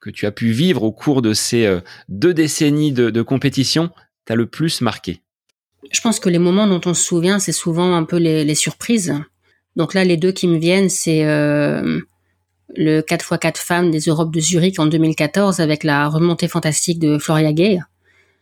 [0.00, 3.90] que tu as pu vivre au cours de ces euh, deux décennies de, compétition
[4.24, 5.20] t'a le plus marqué?
[5.90, 9.14] Je pense que les moments dont on se souvient, c'est souvent un peu les, surprises.
[9.76, 12.00] Donc là, les deux qui me viennent, c'est euh,
[12.74, 17.52] le 4x4 femmes des Europes de Zurich en 2014 avec la remontée fantastique de Floria
[17.52, 17.78] Gay.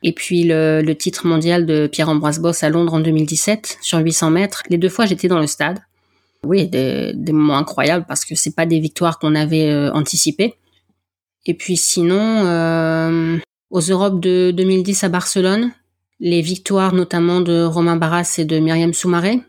[0.03, 4.63] Et puis le, titre mondial de Pierre-Ambroise Boss à Londres en 2017 sur 800 mètres.
[4.69, 5.79] Les deux fois, j'étais dans le stade.
[6.45, 10.55] Oui, des, moments incroyables parce que c'est pas des victoires qu'on avait euh, anticipées.
[11.47, 13.39] Et puis sinon, euh,
[13.71, 15.73] aux Europes de 2010 à Barcelone,
[16.21, 19.41] les victoires notamment de Romain Barras et de Myriam Soumaré,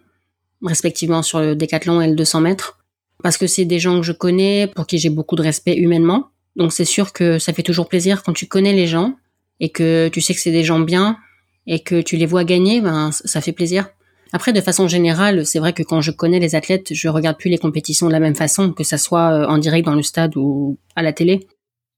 [0.63, 2.77] respectivement sur le décathlon et le 200 mètres
[3.23, 6.27] parce que c'est des gens que je connais, pour qui j'ai beaucoup de respect humainement.
[6.55, 9.15] Donc c'est sûr que ça fait toujours plaisir quand tu connais les gens
[9.59, 11.17] et que tu sais que c'est des gens bien
[11.65, 13.89] et que tu les vois gagner, ben ça fait plaisir.
[14.33, 17.49] Après, de façon générale, c'est vrai que quand je connais les athlètes, je regarde plus
[17.49, 20.35] les compétitions de la même façon, que ça soit euh, en direct dans le stade
[20.35, 21.47] ou à la télé.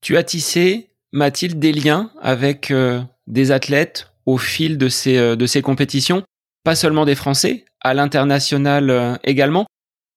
[0.00, 5.36] Tu as tissé, Mathilde, des liens avec euh, des athlètes au fil de ces, euh,
[5.36, 6.22] de ces compétitions,
[6.64, 9.66] pas seulement des Français, à l'international également.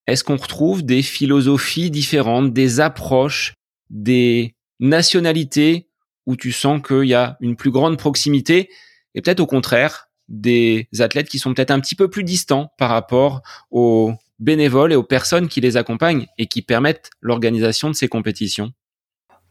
[0.08, 3.54] Est-ce qu'on retrouve des philosophies différentes, des approches,
[3.90, 5.88] des nationalités
[6.26, 8.70] où tu sens qu'il y a une plus grande proximité
[9.16, 12.90] et peut-être au contraire des athlètes qui sont peut-être un petit peu plus distants par
[12.90, 18.08] rapport aux bénévoles et aux personnes qui les accompagnent et qui permettent l'organisation de ces
[18.08, 18.72] compétitions?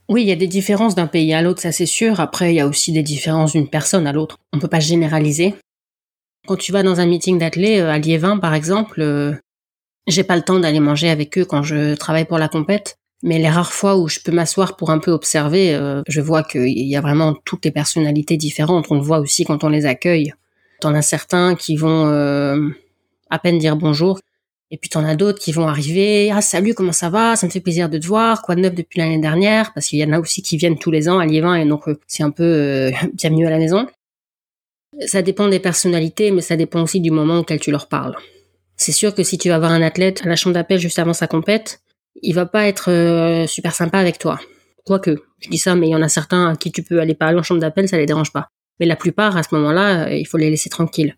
[0.09, 2.21] Oui, il y a des différences d'un pays à l'autre, ça c'est sûr.
[2.21, 4.38] Après, il y a aussi des différences d'une personne à l'autre.
[4.53, 5.55] On ne peut pas généraliser.
[6.47, 9.33] Quand tu vas dans un meeting d'athlètes euh, à Liévin, par exemple, euh,
[10.09, 13.38] j'ai pas le temps d'aller manger avec eux quand je travaille pour la compète, mais
[13.38, 16.67] les rares fois où je peux m'asseoir pour un peu observer, euh, je vois qu'il
[16.67, 18.87] y a vraiment toutes les personnalités différentes.
[18.91, 20.35] On le voit aussi quand on les accueille.
[20.81, 22.07] T'en as certains qui vont
[23.31, 24.19] à peine dire bonjour,
[24.73, 26.31] et puis t'en as d'autres qui vont arriver.
[26.33, 27.37] Ah salut, comment ça va?
[27.37, 28.41] Ça me fait plaisir de te voir.
[28.41, 29.75] Quoi de neuf depuis l'année dernière?
[29.75, 31.87] Parce qu'il y en a aussi qui viennent tous les ans à Liévin, et donc
[31.89, 33.87] euh, c'est un peu bienvenue à la maison.
[35.07, 38.17] Ça dépend des personnalités, mais ça dépend aussi du moment auquel tu leur parles.
[38.77, 41.13] C'est sûr que si tu vas voir un athlète à la chambre d'appel juste avant
[41.13, 41.81] sa compète,
[42.23, 44.41] il va pas être euh, super sympa avec toi.
[44.85, 47.15] Quoique, je dis ça, mais il y en a certains à qui tu peux aller
[47.15, 48.49] parler en chambre d'appel, ça les dérange pas.
[48.81, 51.17] Mais la plupart, à ce moment-là, euh, il faut les laisser tranquilles.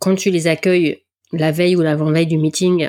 [0.00, 2.88] Quand tu les accueilles la veille ou l'avant-veille du meeting,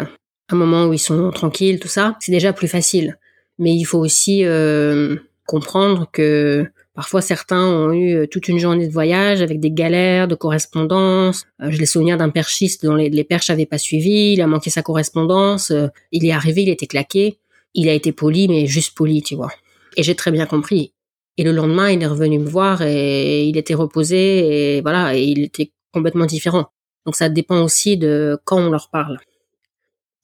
[0.49, 3.17] un moment où ils sont tranquilles, tout ça, c'est déjà plus facile.
[3.58, 6.65] Mais il faut aussi euh, comprendre que
[6.99, 11.45] Parfois, certains ont eu euh, toute une journée de voyage avec des galères de correspondance.
[11.62, 14.69] Euh, je les souviens d'un perchiste dont les, perches n'avaient pas suivi, il a manqué
[14.69, 17.39] sa correspondance, euh, il est arrivé, il était claqué,
[17.73, 19.49] il a été poli, mais juste poli, tu vois.
[19.95, 20.91] Et j'ai très bien compris.
[21.38, 25.23] Et le lendemain, il est revenu me voir et il était reposé et voilà, et
[25.23, 26.65] il était complètement différent.
[27.10, 29.17] Donc ça dépend aussi de quand on leur parle.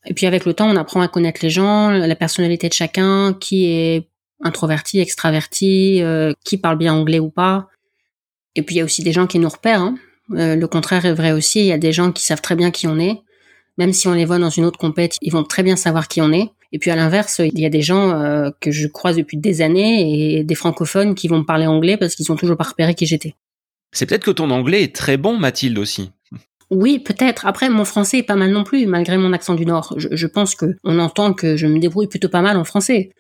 [0.06, 3.34] Et puis avec le temps, on apprend à connaître les gens, la personnalité de chacun,
[3.34, 4.08] qui est
[4.44, 7.70] introverti, extraverti, euh, qui parle bien anglais ou pas.
[8.54, 9.82] Et puis il y a aussi des gens qui nous repèrent.
[9.82, 9.96] Hein.
[10.36, 11.62] Euh, le contraire est vrai aussi.
[11.62, 13.20] Il y a des gens qui savent très bien qui on est.
[13.80, 16.22] Même si on les voit dans une autre compète, ils vont très bien savoir qui
[16.22, 16.52] on est.
[16.72, 19.64] Et puis à l'inverse, il y a des gens euh, que je croise depuis des
[19.64, 22.94] années et des francophones qui vont me parler anglais parce qu'ils ont toujours pas repéré
[22.94, 23.34] qui j'étais.
[23.92, 26.12] C'est peut-être que ton anglais est très bon, Mathilde aussi.
[26.72, 27.46] Oui, peut-être.
[27.46, 29.94] Après, mon français est pas mal non plus, malgré mon accent du Nord.
[29.98, 33.12] Je, pense que on entend que je me débrouille plutôt pas mal en français.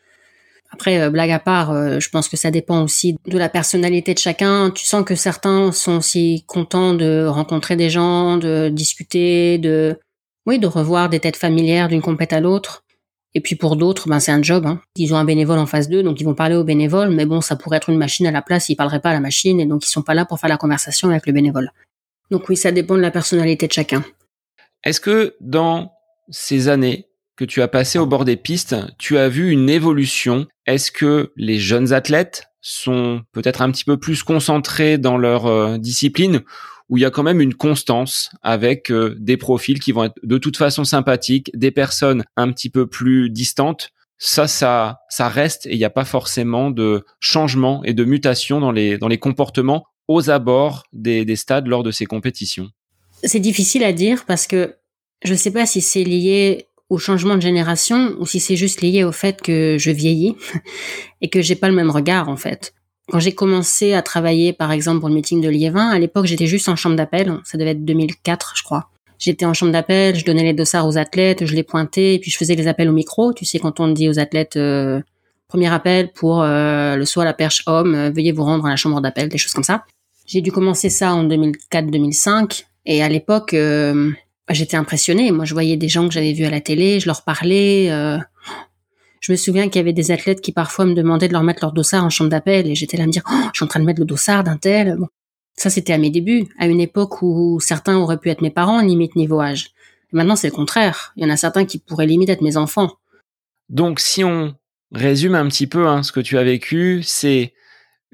[0.71, 4.13] Après, euh, blague à part, euh, je pense que ça dépend aussi de la personnalité
[4.13, 4.71] de chacun.
[4.71, 9.99] Tu sens que certains sont aussi contents de rencontrer des gens, de discuter, de
[10.47, 12.83] oui, de revoir des têtes familières d'une compète à l'autre.
[13.35, 14.65] Et puis pour d'autres, ben c'est un job.
[14.65, 14.79] Hein.
[14.95, 17.09] Ils ont un bénévole en face d'eux, donc ils vont parler au bénévole.
[17.09, 19.19] Mais bon, ça pourrait être une machine à la place, ils parleraient pas à la
[19.19, 21.71] machine, et donc ils sont pas là pour faire la conversation avec le bénévole.
[22.31, 24.03] Donc oui, ça dépend de la personnalité de chacun.
[24.83, 25.91] Est-ce que dans
[26.29, 30.47] ces années que tu as passé au bord des pistes, tu as vu une évolution?
[30.65, 35.77] Est-ce que les jeunes athlètes sont peut-être un petit peu plus concentrés dans leur euh,
[35.77, 36.41] discipline
[36.89, 40.15] où il y a quand même une constance avec euh, des profils qui vont être
[40.23, 43.89] de toute façon sympathiques, des personnes un petit peu plus distantes?
[44.17, 48.59] Ça, ça, ça reste et il n'y a pas forcément de changement et de mutation
[48.61, 52.69] dans les, dans les comportements aux abords des, des stades lors de ces compétitions.
[53.23, 54.75] C'est difficile à dire parce que
[55.23, 58.81] je ne sais pas si c'est lié au changement de génération ou si c'est juste
[58.81, 60.35] lié au fait que je vieillis
[61.21, 62.73] et que j'ai pas le même regard en fait.
[63.09, 66.47] Quand j'ai commencé à travailler par exemple pour le meeting de Liévin, à l'époque j'étais
[66.47, 68.89] juste en chambre d'appel, ça devait être 2004 je crois.
[69.17, 72.29] J'étais en chambre d'appel, je donnais les dossards aux athlètes, je les pointais et puis
[72.29, 73.33] je faisais les appels au micro.
[73.33, 75.01] Tu sais quand on dit aux athlètes euh,
[75.47, 78.99] Premier appel pour le saut à la perche homme, veuillez vous rendre à la chambre
[78.99, 79.85] d'appel, des choses comme ça.
[80.25, 84.11] J'ai dû commencer ça en 2004-2005 et à l'époque, euh,
[84.49, 85.31] j'étais impressionnée.
[85.31, 87.91] Moi, je voyais des gens que j'avais vus à la télé, je leur parlais.
[87.91, 88.17] Euh,
[89.19, 91.63] je me souviens qu'il y avait des athlètes qui parfois me demandaient de leur mettre
[91.63, 93.67] leur dossard en chambre d'appel et j'étais là à me dire, oh, je suis en
[93.67, 94.95] train de mettre le dossard d'un tel.
[94.97, 95.07] Bon.
[95.57, 98.81] Ça, c'était à mes débuts, à une époque où certains auraient pu être mes parents,
[98.81, 99.69] limite niveau âge.
[100.11, 101.13] maintenant, c'est le contraire.
[101.15, 102.91] Il y en a certains qui pourraient limite être mes enfants.
[103.69, 104.53] Donc, si on
[104.91, 107.53] résume un petit peu hein, ce que tu as vécu, c'est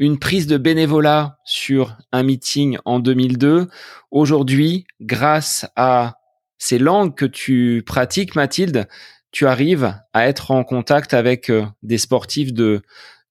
[0.01, 3.67] une prise de bénévolat sur un meeting en 2002.
[4.09, 6.17] Aujourd'hui, grâce à
[6.57, 8.87] ces langues que tu pratiques, Mathilde,
[9.31, 12.81] tu arrives à être en contact avec euh, des sportifs de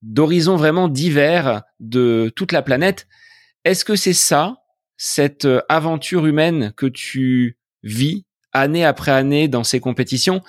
[0.03, 3.09] d'horizons vraiment divers de toute la planète.
[3.65, 4.59] Est-ce que c'est ça,
[4.97, 10.41] cette euh, aventure humaine que tu vis année après année dans ces compétitions,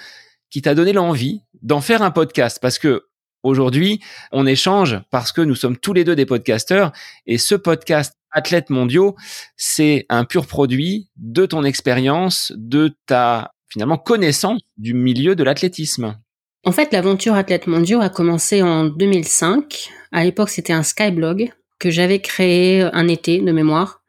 [0.51, 2.59] qui t'a donné l'envie d'en faire un podcast?
[2.61, 3.07] Parce que
[3.43, 3.99] Aujourd'hui,
[4.31, 6.91] on échange parce que nous sommes tous les deux des podcasteurs
[7.25, 9.15] et ce podcast Athlètes mondiaux,
[9.57, 16.15] c'est un pur produit de ton expérience, de ta finalement connaissance du milieu de l'athlétisme.
[16.63, 19.89] En fait, l'aventure Athlètes mondiaux a commencé en 2005.
[20.11, 24.01] À l'époque, c'était un Skyblog que j'avais créé un été de mémoire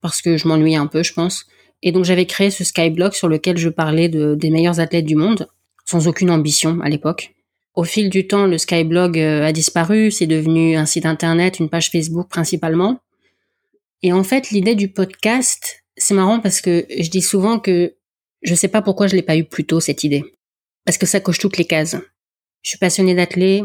[0.00, 1.46] parce que je m'ennuyais un peu, je pense.
[1.82, 5.16] Et donc, j'avais créé ce Skyblog sur lequel je parlais de, des meilleurs athlètes du
[5.16, 5.48] monde
[5.84, 7.35] sans aucune ambition à l'époque.
[7.76, 11.68] Au fil du temps, le Skyblog euh, a disparu, c'est devenu un site internet, une
[11.68, 13.00] page Facebook principalement.
[14.02, 17.94] Et en fait, l'idée du podcast, c'est marrant parce que je dis souvent que
[18.40, 20.24] je sais pas pourquoi je l'ai pas eu plus tôt cette idée.
[20.86, 21.96] Parce que ça coche toutes les cases.
[22.62, 23.62] Je suis passionnée d'athlée,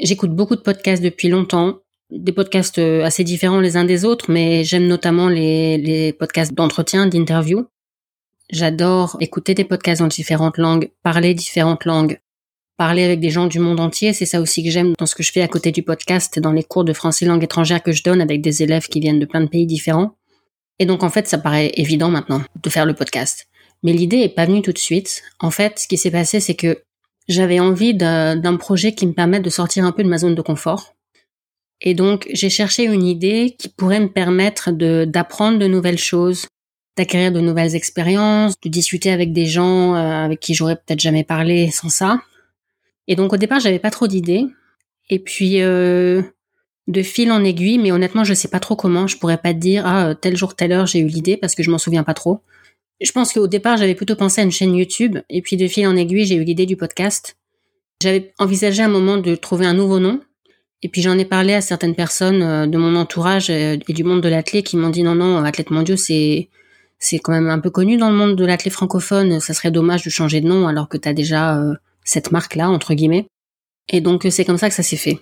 [0.00, 1.80] j'écoute beaucoup de podcasts depuis longtemps,
[2.10, 6.54] des podcasts euh, assez différents les uns des autres, mais j'aime notamment les, les podcasts
[6.54, 7.66] d'entretien, d'interview.
[8.48, 12.18] J'adore écouter des podcasts dans différentes langues, parler différentes langues,
[12.76, 14.12] parler avec des gens du monde entier.
[14.12, 16.52] C'est ça aussi que j'aime dans ce que je fais à côté du podcast, dans
[16.52, 19.26] les cours de français langue étrangère que je donne avec des élèves qui viennent de
[19.26, 20.16] plein de pays différents.
[20.78, 23.46] Et donc en fait, ça paraît évident maintenant de faire le podcast.
[23.82, 25.22] Mais l'idée est pas venue tout de suite.
[25.40, 26.82] En fait, ce qui s'est passé, c'est que
[27.28, 30.42] j'avais envie d'un projet qui me permette de sortir un peu de ma zone de
[30.42, 30.94] confort.
[31.80, 36.46] Et donc, j'ai cherché une idée qui pourrait me permettre de d'apprendre de nouvelles choses,
[36.96, 41.24] d'acquérir de nouvelles expériences, de discuter avec des gens euh, avec qui j'aurais peut-être jamais
[41.24, 42.20] parlé sans ça.
[43.08, 44.46] Et donc au départ, j'avais pas trop d'idées.
[45.10, 46.22] Et puis euh,
[46.88, 49.06] de fil en aiguille, mais honnêtement, je sais pas trop comment.
[49.06, 51.62] Je pourrais pas te dire ah tel jour telle heure j'ai eu l'idée parce que
[51.62, 52.40] je m'en souviens pas trop.
[53.00, 55.86] Je pense qu'au départ, j'avais plutôt pensé à une chaîne YouTube, et puis de fil
[55.88, 57.36] en aiguille, j'ai eu l'idée du podcast.
[58.00, 60.20] J'avais envisagé un moment de trouver un nouveau nom,
[60.82, 64.04] et puis j'en ai parlé à certaines personnes euh, de mon entourage euh, et du
[64.04, 66.48] monde de l'athlète qui m'ont dit non non, athlète mondiaux c'est
[66.98, 69.40] c'est quand même un peu connu dans le monde de l'athlète francophone.
[69.40, 71.60] Ça serait dommage de changer de nom alors que tu as déjà
[72.04, 73.26] cette marque-là, entre guillemets.
[73.88, 75.18] Et donc c'est comme ça que ça s'est fait.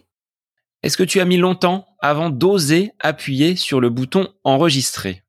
[0.82, 5.22] Est-ce que tu as mis longtemps avant d'oser appuyer sur le bouton enregistrer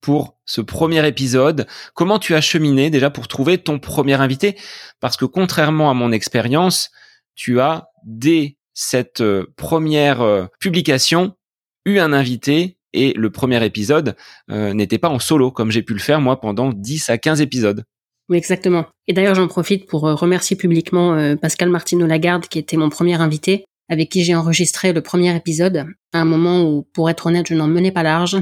[0.00, 1.66] pour ce premier épisode?
[1.94, 4.56] Comment tu as cheminé déjà pour trouver ton premier invité?
[5.00, 6.90] Parce que contrairement à mon expérience,
[7.34, 11.36] tu as dès cette euh, première euh, publication
[11.84, 14.16] eu un invité et le premier épisode
[14.50, 17.40] euh, n'était pas en solo comme j'ai pu le faire moi pendant 10 à 15
[17.40, 17.84] épisodes.
[18.28, 18.86] Oui, exactement.
[19.06, 22.88] Et d'ailleurs, j'en profite pour euh, remercier publiquement euh, Pascal Martino Lagarde, qui était mon
[22.88, 27.26] premier invité, avec qui j'ai enregistré le premier épisode, à un moment où, pour être
[27.26, 28.38] honnête, je n'en menais pas large.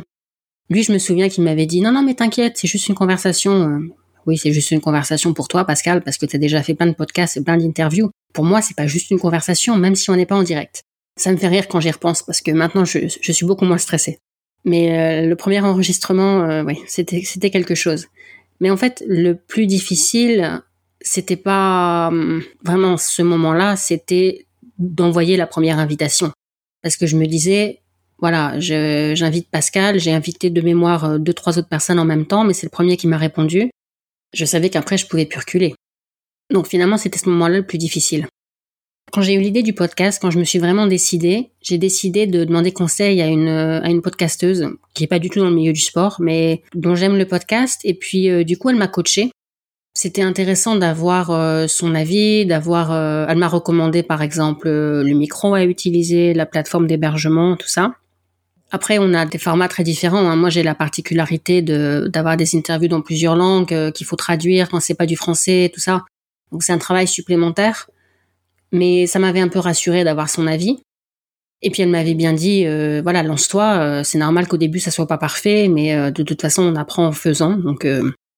[0.70, 3.53] Lui, je me souviens qu'il m'avait dit, non, non, mais t'inquiète, c'est juste une conversation.
[3.53, 3.78] Euh.
[4.24, 6.95] Oui, c'est juste une conversation pour toi, Pascal, parce que t'as déjà fait plein de
[6.95, 8.11] podcasts et plein d'interviews.
[8.33, 10.83] Pour moi, c'est pas juste une conversation, même si on n'est pas en direct.
[11.18, 14.18] Ça me fait rire quand j'y repense, parce que maintenant, je, suis beaucoup moins stressée.
[14.64, 18.07] Mais le premier enregistrement, oui, c'était quelque chose.
[18.63, 20.63] Mais en fait, le plus difficile,
[21.01, 24.47] c'était pas hum, vraiment ce moment-là, c'était
[24.79, 26.31] d'envoyer la première invitation.
[26.81, 27.83] Parce que je me disais,
[28.19, 32.45] voilà, j'invite Pascal, j'ai invité de mémoire euh, deux, trois autres personnes en même temps,
[32.45, 33.69] mais c'est le premier qui m'a répondu.
[34.33, 35.75] Je savais qu'après, je pouvais plus reculer.
[36.53, 38.29] Donc finalement, c'était ce moment-là le plus difficile.
[39.13, 42.45] Quand j'ai eu l'idée du podcast, quand je me suis vraiment décidée, j'ai décidé de
[42.45, 45.75] demander conseil à une, à une podcasteuse qui est pas du tout dans le milieu
[45.75, 47.83] du sport, mais dont j'aime le podcast.
[47.85, 49.31] Et puis, euh, du coup, elle m'a coachée.
[49.93, 52.91] C'était intéressant d'avoir euh, son avis, d'avoir.
[52.91, 57.95] Euh, elle m'a recommandé, par exemple, le micro à utiliser, la plateforme d'hébergement, tout ça.
[58.71, 60.27] Après, on a des formats très différents.
[60.27, 60.37] Hein.
[60.37, 64.81] Moi, j'ai la particularité de d'avoir des interviews dans plusieurs langues qu'il faut traduire quand
[64.81, 66.03] c'est pas du français, tout ça.
[66.51, 67.89] Donc, c'est un travail supplémentaire
[68.73, 70.79] mais ça m'avait un peu rassuré d'avoir son avis.
[71.62, 73.79] Et puis elle m'avait bien dit, euh, voilà, lance-toi.
[73.79, 76.75] Euh, c'est normal qu'au début ça soit pas parfait, mais euh, de toute façon on
[76.75, 77.57] apprend en faisant.
[77.57, 77.87] Donc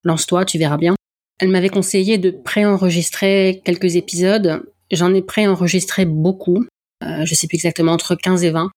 [0.04, 0.94] lance-toi, tu verras bien.
[1.40, 4.62] Elle m'avait conseillé de préenregistrer quelques épisodes.
[4.92, 6.64] J'en ai préenregistré beaucoup.
[7.02, 8.70] euh, je sais plus exactement, entre 15 et 20.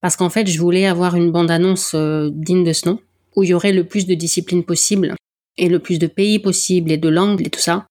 [0.00, 2.98] Parce qu'en fait, je voulais avoir une bande-annonce euh, digne de ce nom,
[3.36, 5.14] où il y aurait le plus de disciplines possible,
[5.56, 7.86] et le plus de pays possible, et de langues, et tout ça.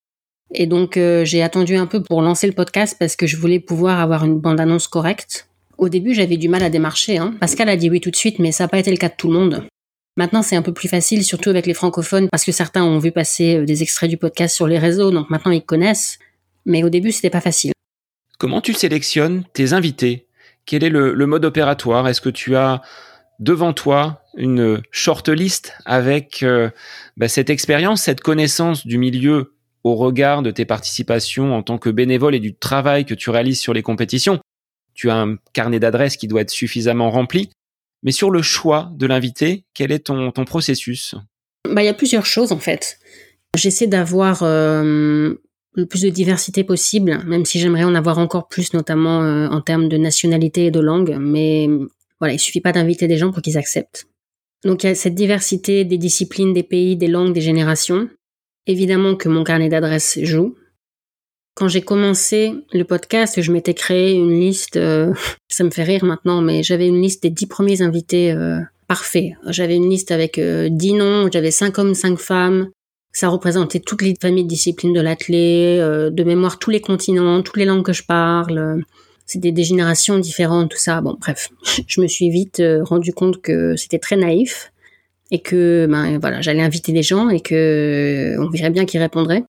[0.54, 3.60] Et donc, euh, j'ai attendu un peu pour lancer le podcast parce que je voulais
[3.60, 5.48] pouvoir avoir une bande-annonce correcte.
[5.78, 7.18] Au début, j'avais du mal à démarcher.
[7.18, 7.34] Hein.
[7.40, 9.16] Pascal a dit oui tout de suite, mais ça n'a pas été le cas de
[9.18, 9.64] tout le monde.
[10.18, 13.12] Maintenant, c'est un peu plus facile, surtout avec les francophones, parce que certains ont vu
[13.12, 16.20] passer euh, des extraits du podcast sur les réseaux, donc maintenant ils connaissent.
[16.66, 17.72] Mais au début, c'était pas facile.
[18.38, 20.28] Comment tu sélectionnes tes invités?
[20.66, 22.08] Quel est le, mode opératoire?
[22.08, 22.82] Est-ce que tu as
[23.40, 26.70] devant toi une short list avec euh,
[27.18, 31.90] bah, cette expérience, cette connaissance du milieu au regard de tes participations en tant que
[31.90, 34.40] bénévole et du travail que tu réalises sur les compétitions
[34.94, 37.50] Tu as un carnet d'adresses qui doit être suffisamment rempli.
[38.04, 41.16] Mais sur le choix de l'invité, quel est ton, processus?
[41.70, 43.00] Bah, Il y a plusieurs choses en fait.
[43.56, 45.36] J'essaie d'avoir euh,
[45.74, 49.62] le plus de diversité possible, même si j'aimerais en avoir encore plus, notamment euh, en
[49.62, 51.18] termes de nationalité et de langue.
[51.20, 51.68] Mais
[52.20, 54.08] voilà, il suffit pas d'inviter des gens pour qu'ils acceptent.
[54.64, 58.10] Donc il y a cette diversité des disciplines, des pays, des langues, des générations.
[58.68, 60.56] Évidemment que mon carnet d'adresses joue.
[61.56, 65.14] Quand j'ai commencé le podcast, je m'étais créé une liste, euh,
[65.50, 69.34] ça me fait rire maintenant, mais j'avais une liste des dix premiers invités euh, parfaits.
[69.48, 72.70] J'avais une liste avec euh, dix noms, j'avais cinq hommes, cinq femmes.
[73.14, 77.58] Ça représentait toutes les familles de disciplines de l'athlète, de mémoire tous les continents, toutes
[77.58, 78.86] les langues que je parle.
[79.26, 81.02] C'était des générations différentes, tout ça.
[81.02, 81.50] Bon, bref,
[81.88, 84.71] je me suis vite rendu compte que c'était très naïf
[85.32, 89.44] et que ben voilà, j'allais inviter des gens et que on verrait bien qui répondraient.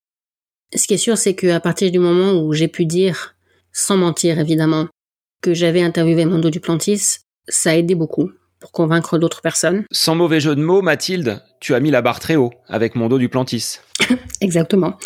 [0.74, 3.34] Ce qui est sûr, c'est qu'à partir du moment où j'ai pu dire,
[3.72, 4.88] sans mentir évidemment,
[5.42, 7.18] que j'avais interviewé Mondo Duplantis,
[7.48, 8.30] ça a aidé beaucoup
[8.60, 9.84] pour convaincre d'autres personnes.
[9.90, 13.18] Sans mauvais jeu de mots, Mathilde, tu as mis la barre très haut avec Mondo
[13.18, 13.80] Duplantis.
[14.40, 14.96] Exactement.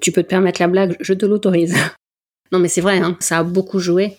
[0.00, 1.76] Tu peux te permettre la blague, je te l'autorise.
[2.52, 4.16] non mais c'est vrai, hein, ça a beaucoup joué.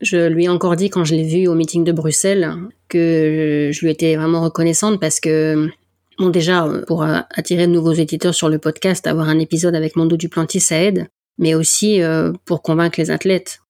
[0.00, 2.54] Je lui ai encore dit quand je l'ai vu au meeting de Bruxelles
[2.88, 5.70] que je lui étais vraiment reconnaissante parce que
[6.18, 9.74] Bon, déjà, euh, pour euh, attirer de nouveaux éditeurs sur le podcast, avoir un épisode
[9.74, 13.60] avec Mondo Duplantis, ça aide, mais aussi euh, pour convaincre les athlètes.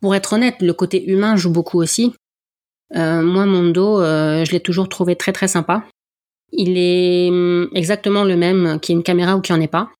[0.00, 2.14] Pour être honnête, le côté humain joue beaucoup aussi.
[2.92, 5.84] moi, Mondo, je l'ai toujours trouvé très très sympa.
[6.52, 9.90] Il est hum, exactement le même qui ait une caméra ou qui en ait pas.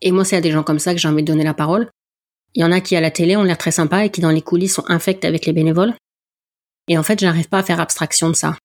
[0.00, 1.88] Et moi, c'est à des gens comme ça que j'ai envie de donner la parole.
[2.56, 4.30] Il y en a qui à la télé ont l'air très sympa et qui dans
[4.30, 5.94] les coulisses sont infects avec les bénévoles.
[6.88, 8.56] Et en fait, j'arrive pas à faire abstraction de ça.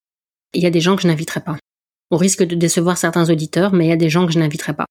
[0.54, 1.58] Il y a des gens que je n'inviterai pas.
[2.10, 4.74] On risque de décevoir certains auditeurs, mais il y a des gens que je n'inviterai
[4.74, 4.86] pas.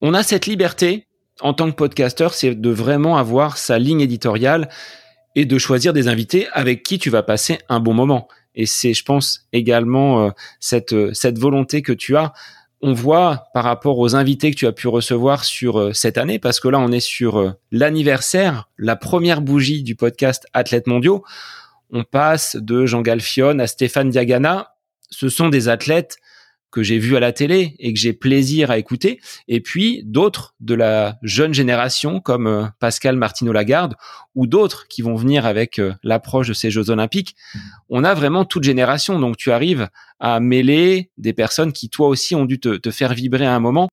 [0.00, 1.04] On a cette liberté
[1.40, 4.68] en tant que podcasteur, c'est de vraiment avoir sa ligne éditoriale
[5.34, 8.28] et de choisir des invités avec qui tu vas passer un bon moment.
[8.54, 10.30] Et c'est, je pense, également euh,
[10.92, 12.32] euh, cette volonté que tu as.
[12.86, 16.38] On voit par rapport aux invités que tu as pu recevoir sur euh, cette année,
[16.38, 21.24] parce que là, on est sur l'anniversaire, la première bougie du podcast Athlètes mondiaux.
[21.90, 24.74] On passe de Jean Galfion à Stéphane Diagana.
[25.08, 26.18] Ce sont des athlètes
[26.74, 30.56] que j'ai vu à la télé et que j'ai plaisir à écouter, et puis d'autres
[30.58, 33.94] de la jeune génération comme euh, Pascal Martino Lagarde
[34.34, 37.36] ou d'autres qui vont venir avec euh, l'approche de ces Jeux Olympiques.
[37.88, 42.34] On a vraiment toute génération, donc tu arrives à mêler des personnes qui toi aussi
[42.34, 43.88] ont dû te, te faire vibrer à un moment,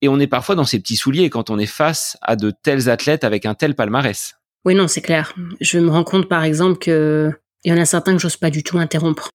[0.00, 2.88] et on est parfois dans ces petits souliers quand on est face à de tels
[2.88, 4.36] athlètes avec un tel palmarès.
[4.64, 5.34] Oui, non, c'est clair.
[5.60, 7.32] Je me rends compte par exemple que
[7.64, 9.30] il y en a certains que j'ose pas du tout interrompre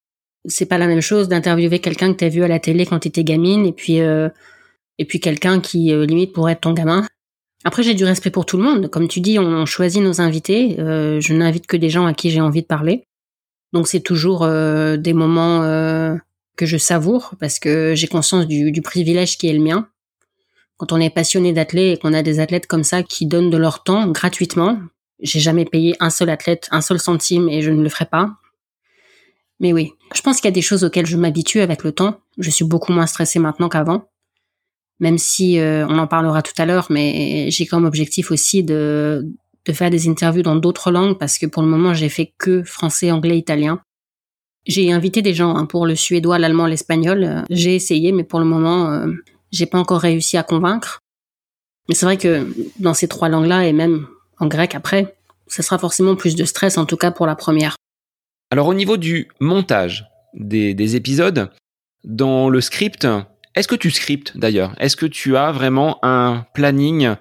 [0.48, 3.00] c'est pas la même chose d'interviewer quelqu'un que tu as vu à la télé quand
[3.00, 4.30] tu étais gamine et puis euh,
[4.98, 7.06] et puis quelqu'un qui euh, limite pourrait être ton gamin.
[7.64, 10.80] Après j'ai du respect pour tout le monde, comme tu dis, on, choisit nos invités.
[10.80, 13.08] Euh, je n'invite que des gens à qui j'ai envie de parler.
[13.74, 15.60] Donc c'est toujours des moments
[16.56, 19.90] que je savoure parce que j'ai conscience du, du, privilège qui est le mien.
[20.78, 23.58] Quand on est passionné d'athlètes et qu'on a des athlètes comme ça qui donnent de
[23.58, 24.80] leur temps gratuitement,
[25.20, 28.38] j'ai jamais payé un seul athlète un seul centime et je ne le ferai pas.
[29.60, 32.20] Mais oui, je pense qu'il y a des choses auxquelles je m'habitue avec le temps.
[32.38, 34.10] Je suis beaucoup moins stressée maintenant qu'avant.
[35.00, 39.26] Même si euh, on en parlera tout à l'heure, mais j'ai comme objectif aussi de,
[39.66, 42.64] de faire des interviews dans d'autres langues parce que pour le moment j'ai fait que
[42.64, 43.82] français, anglais, italien.
[44.66, 47.44] J'ai invité des gens hein, pour le suédois, l'allemand, l'espagnol.
[47.50, 49.08] J'ai essayé, mais pour le moment euh,
[49.52, 51.00] j'ai pas encore réussi à convaincre.
[51.88, 52.48] Mais c'est vrai que
[52.80, 54.08] dans ces trois langues-là et même
[54.40, 55.16] en grec après,
[55.48, 57.76] ça sera forcément plus de stress en tout cas pour la première.
[58.56, 61.52] Alors au niveau du montage des, épisodes,
[62.06, 63.06] dans le script,
[63.54, 64.74] est-ce que tu scriptes d'ailleurs?
[64.80, 67.16] Est-ce que tu as vraiment un planning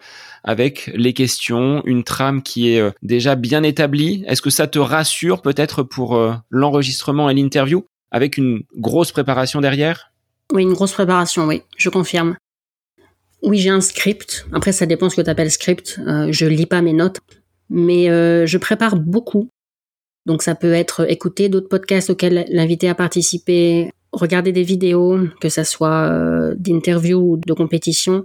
[0.45, 4.22] avec les questions, une trame qui est euh, déjà bien établie?
[4.28, 9.61] Est-ce que ça te rassure peut-être pour euh, l'enregistrement et l'interview avec une grosse préparation
[9.61, 10.12] derrière?
[10.53, 12.37] Oui, une grosse préparation, oui, je confirme.
[13.43, 14.47] Oui, j'ai un script.
[14.53, 15.99] Après, ça dépend ce que tu appelles script.
[16.07, 17.18] Euh, je lis pas mes notes,
[17.70, 18.07] mais
[18.47, 19.51] je prépare beaucoup
[20.27, 25.49] Donc ça peut être écouter d'autres podcasts auxquels l'invité a participé, regarder des vidéos, que
[25.49, 28.25] ça soit euh, d'interviews ou de compétition,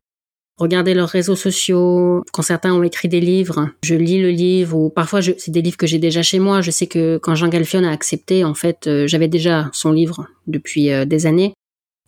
[0.58, 2.24] regarder leurs réseaux sociaux.
[2.32, 5.78] Quand certains ont écrit des livres, je lis le livre ou parfois c'est des livres
[5.78, 6.62] que j'ai déjà chez moi.
[6.62, 10.28] Je sais que quand Jean Galfion a accepté, en fait, euh, j'avais déjà son livre
[10.48, 11.54] depuis euh, des années.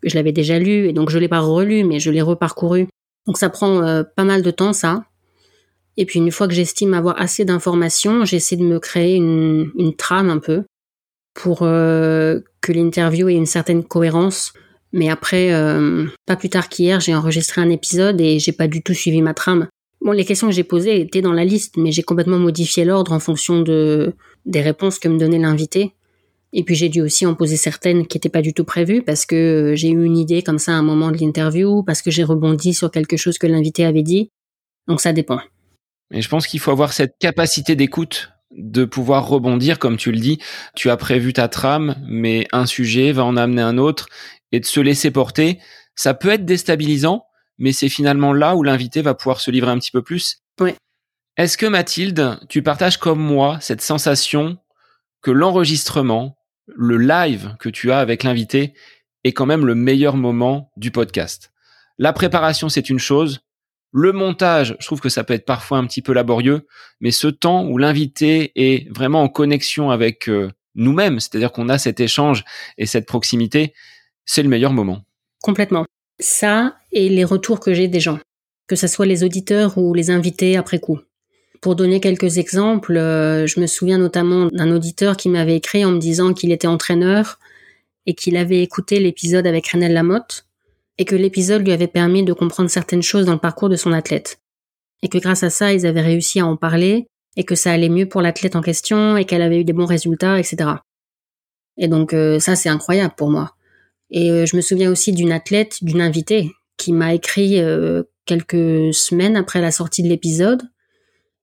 [0.03, 2.87] Je l'avais déjà lu et donc je l'ai pas relu, mais je l'ai reparcouru.
[3.27, 5.03] Donc ça prend pas mal de temps, ça.
[5.97, 10.29] Et puis une fois que j'estime avoir assez d'informations, j'essaie de me créer une, trame
[10.29, 10.63] un peu
[11.33, 14.53] pour euh, que l'interview ait une certaine cohérence.
[14.93, 18.81] Mais après, euh, pas plus tard qu'hier, j'ai enregistré un épisode et j'ai pas du
[18.81, 19.67] tout suivi ma trame.
[20.01, 23.11] Bon, les questions que j'ai posées étaient dans la liste, mais j'ai complètement modifié l'ordre
[23.13, 24.13] en fonction de
[24.45, 25.93] des réponses que me donnait l'invité.
[26.53, 29.25] Et puis j'ai dû aussi en poser certaines qui n'étaient pas du tout prévues parce
[29.25, 32.23] que j'ai eu une idée comme ça à un moment de l'interview, parce que j'ai
[32.23, 34.31] rebondi sur quelque chose que l'invité avait dit.
[34.87, 35.39] Donc ça dépend.
[36.11, 40.19] Et je pense qu'il faut avoir cette capacité d'écoute de pouvoir rebondir, comme tu le
[40.19, 40.39] dis.
[40.75, 44.07] Tu as prévu ta trame, mais un sujet va en amener un autre
[44.51, 45.59] et de se laisser porter.
[45.95, 47.25] Ça peut être déstabilisant,
[47.57, 50.39] mais c'est finalement là où l'invité va pouvoir se livrer un petit peu plus.
[50.59, 50.73] Oui.
[51.37, 54.57] Est-ce que Mathilde, tu partages comme moi cette sensation
[55.21, 56.37] que l'enregistrement,
[56.67, 58.73] le live que tu as avec l'invité
[59.23, 61.53] est quand même le meilleur moment du podcast?
[61.97, 63.41] La préparation, c'est une chose.
[63.93, 66.65] Le montage, je trouve que ça peut être parfois un petit peu laborieux,
[67.01, 71.77] mais ce temps où l'invité est vraiment en connexion avec euh, nous-mêmes, c'est-à-dire qu'on a
[71.77, 72.45] cet échange
[72.77, 73.73] et cette proximité,
[74.25, 75.03] c'est le meilleur moment.
[75.43, 75.85] Complètement.
[76.19, 78.19] Ça et les retours que j'ai des gens,
[78.67, 80.99] que ce soit les auditeurs ou les invités après coup.
[81.59, 85.91] Pour donner quelques exemples, euh, je me souviens notamment d'un auditeur qui m'avait écrit en
[85.91, 87.39] me disant qu'il était entraîneur
[88.05, 90.45] et qu'il avait écouté l'épisode avec Renelle Lamotte
[91.01, 93.91] et que l'épisode lui avait permis de comprendre certaines choses dans le parcours de son
[93.91, 94.39] athlète.
[95.01, 97.89] Et que grâce à ça, ils avaient réussi à en parler, et que ça allait
[97.89, 100.73] mieux pour l'athlète en question, et qu'elle avait eu des bons résultats, etc.
[101.79, 103.55] Et donc euh, ça, c'est incroyable pour moi.
[104.11, 108.93] Et euh, je me souviens aussi d'une athlète, d'une invitée, qui m'a écrit euh, quelques
[108.93, 110.61] semaines après la sortie de l'épisode.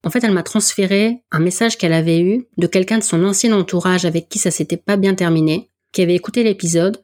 [0.04, 3.52] En fait, elle m'a transféré un message qu'elle avait eu de quelqu'un de son ancien
[3.52, 7.02] entourage avec qui ça s'était pas bien terminé, qui avait écouté l'épisode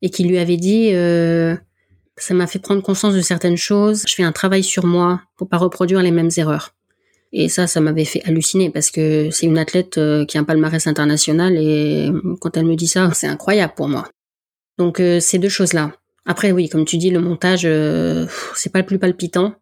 [0.00, 0.92] et qui lui avait dit
[2.18, 4.04] ça m'a fait prendre conscience de certaines choses.
[4.06, 6.74] Je fais un travail sur moi pour pas reproduire les mêmes erreurs.
[7.32, 10.44] Et ça, ça m'avait fait halluciner parce que c'est une athlète euh, qui a un
[10.44, 12.10] palmarès international et
[12.40, 14.08] quand elle me dit ça, c'est incroyable pour moi.
[14.78, 15.92] Donc euh, ces deux choses-là.
[16.24, 19.54] Après oui, comme tu dis, le montage, euh, c'est pas le plus palpitant.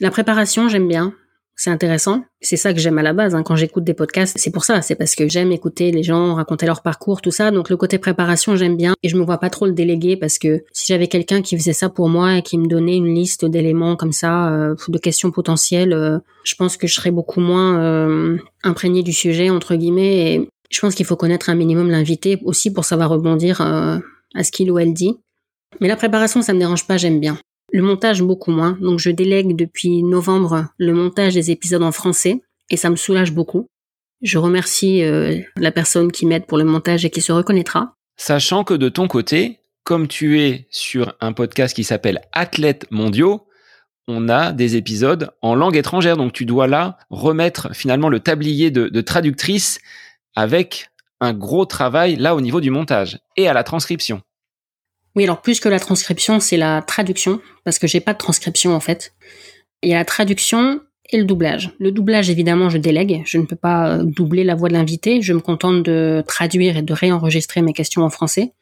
[0.00, 1.14] La préparation, j'aime bien
[1.62, 2.24] c'est intéressant.
[2.40, 3.44] C'est ça que j'aime à la base hein.
[3.44, 4.36] quand j'écoute des podcasts.
[4.36, 7.52] C'est pour ça, c'est parce que j'aime écouter les gens raconter leur parcours, tout ça.
[7.52, 10.40] Donc le côté préparation, j'aime bien et je me vois pas trop le déléguer parce
[10.40, 13.44] que si j'avais quelqu'un qui faisait ça pour moi et qui me donnait une liste
[13.44, 17.80] d'éléments comme ça, euh, de questions potentielles, euh, je pense que je serais beaucoup moins
[17.80, 20.34] euh, imprégné du sujet entre guillemets.
[20.34, 24.50] Et je pense qu'il faut connaître un minimum l'invité aussi pour savoir rebondir à ce
[24.50, 25.14] qu'il ou elle dit.
[25.80, 27.38] Mais la préparation, ça me dérange pas, j'aime bien.
[27.72, 28.76] Le montage, beaucoup moins.
[28.80, 33.32] Donc, je délègue depuis novembre le montage des épisodes en français et ça me soulage
[33.32, 33.66] beaucoup.
[34.20, 37.96] Je remercie euh, la personne qui m'aide pour le montage et qui se reconnaîtra.
[38.16, 43.48] Sachant que de ton côté, comme tu es sur un podcast qui s'appelle Athlètes mondiaux,
[44.06, 46.16] on a des épisodes en langue étrangère.
[46.16, 49.80] Donc tu dois là remettre finalement le tablier de, de traductrice
[50.36, 54.22] avec un gros travail là au niveau du montage et à la transcription.
[55.14, 58.74] Oui, alors plus que la transcription, c'est la traduction, parce que j'ai pas de transcription
[58.74, 59.12] en fait.
[59.82, 61.72] Il y a la traduction et le doublage.
[61.78, 63.22] Le doublage, évidemment, je délègue.
[63.26, 65.20] Je ne peux pas euh, doubler la voix de l'invité.
[65.20, 68.52] Je me contente de traduire et de réenregistrer mes questions en français.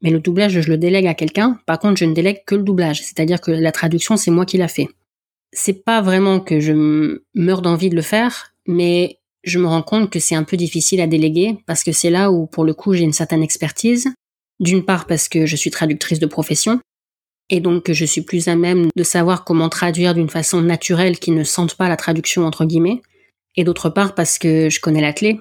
[0.00, 1.58] Mais le doublage, je le délègue à quelqu'un.
[1.66, 3.02] Par contre, je ne délègue que le doublage.
[3.02, 4.88] C'est-à-dire que la traduction, c'est moi qui l'a fait.
[5.52, 10.10] C'est pas vraiment que je meurs d'envie de le faire, mais je me rends compte
[10.10, 12.94] que c'est un peu difficile à déléguer parce que c'est là où, pour le coup,
[12.94, 14.08] j'ai une certaine expertise
[14.60, 16.80] d'une part parce que je suis traductrice de profession,
[17.50, 21.18] et donc que je suis plus à même de savoir comment traduire d'une façon naturelle
[21.18, 23.00] qui ne sente pas la traduction entre guillemets,
[23.56, 25.38] et d'autre part parce que je connais l'athlète,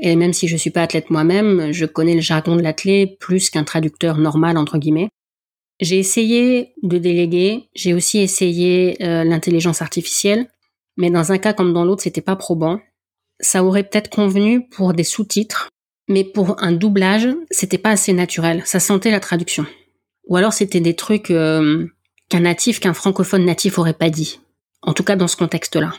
[0.00, 3.50] et même si je suis pas athlète moi-même, je connais le jargon de l'athlète plus
[3.50, 5.08] qu'un traducteur normal entre guillemets.
[5.80, 10.48] J'ai essayé de déléguer, j'ai aussi essayé euh, l'intelligence artificielle,
[10.96, 12.80] mais dans un cas comme dans l'autre, c'était pas probant.
[13.40, 15.68] Ça aurait peut-être convenu pour des sous-titres,
[16.08, 18.62] mais pour un doublage, c'était pas assez naturel.
[18.66, 19.66] Ça sentait la traduction.
[20.26, 21.86] Ou alors c'était des trucs euh,
[22.28, 24.40] qu'un natif, qu'un francophone natif aurait pas dit.
[24.82, 25.92] En tout cas dans ce contexte-là.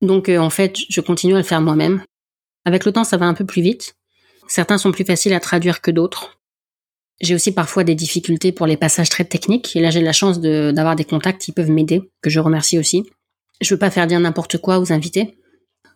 [0.00, 2.02] Donc euh, en fait, je continue à le faire moi-même.
[2.64, 3.94] Avec le temps, ça va un peu plus vite.
[4.48, 6.40] Certains sont plus faciles à traduire que d'autres.
[7.20, 10.40] J'ai aussi parfois des difficultés pour les passages très techniques, et là j'ai la chance
[10.40, 13.04] d'avoir des contacts qui peuvent m'aider, que je remercie aussi.
[13.60, 15.36] Je veux pas faire dire n'importe quoi aux invités,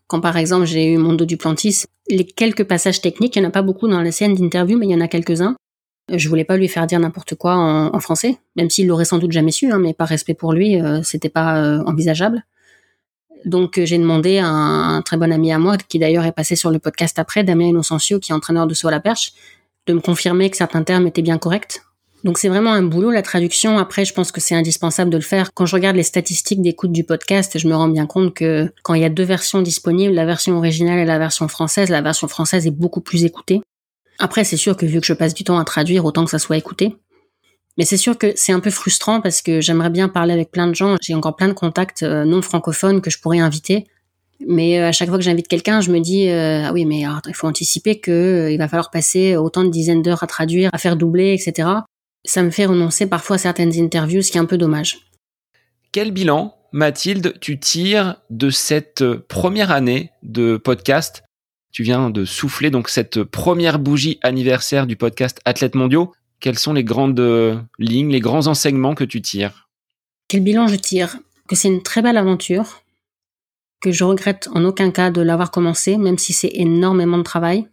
[0.06, 3.52] Quand par exemple j'ai eu Mondo Duplantis, les quelques passages techniques, il n'y en a
[3.52, 5.56] pas beaucoup dans la scène d'interview, mais il y en a quelques-uns.
[6.12, 9.32] Je voulais pas lui faire dire n'importe quoi en, français, même s'il l'aurait sans doute
[9.32, 12.44] jamais su, hein, mais par respect pour lui, euh, c'était pas euh, envisageable.
[13.46, 16.70] Donc j'ai demandé à un, très bon ami à moi, qui d'ailleurs est passé sur
[16.70, 19.32] le podcast après, Damien Innocencio, qui est entraîneur de saut à la perche,
[19.86, 21.82] de me confirmer que certains termes étaient bien corrects.
[22.24, 23.76] Donc c'est vraiment un boulot la traduction.
[23.76, 25.50] Après, je pense que c'est indispensable de le faire.
[25.52, 28.94] Quand je regarde les statistiques d'écoute du podcast, je me rends bien compte que quand
[28.94, 32.26] il y a deux versions disponibles, la version originale et la version française, la version
[32.26, 33.60] française est beaucoup plus écoutée.
[34.18, 36.38] Après, c'est sûr que vu que je passe du temps à traduire, autant que ça
[36.38, 36.96] soit écouté.
[37.76, 40.68] Mais c'est sûr que c'est un peu frustrant parce que j'aimerais bien parler avec plein
[40.68, 40.96] de gens.
[41.02, 43.86] J'ai encore plein de contacts euh, non francophones que je pourrais inviter.
[44.46, 47.00] Mais euh, à chaque fois que j'invite quelqu'un, je me dis euh, ah oui, mais
[47.26, 50.78] il faut anticiper que il va falloir passer autant de dizaines d'heures à traduire, à
[50.78, 51.68] faire doubler, etc
[52.24, 54.98] ça me fait renoncer parfois à certaines interviews, ce qui est un peu dommage.
[55.92, 61.22] Quel bilan, Mathilde, tu tires de cette première année de podcast?
[61.70, 66.12] Tu viens de souffler donc cette première bougie anniversaire du podcast Athlètes mondiaux.
[66.40, 69.68] Quelles sont les grandes lignes, les grands enseignements que tu tires?
[70.28, 71.18] Quel bilan je tire?
[71.48, 72.82] Que c'est une très belle aventure,
[73.80, 77.68] que je regrette en aucun cas de l'avoir commencé, même si c'est énormément de travail,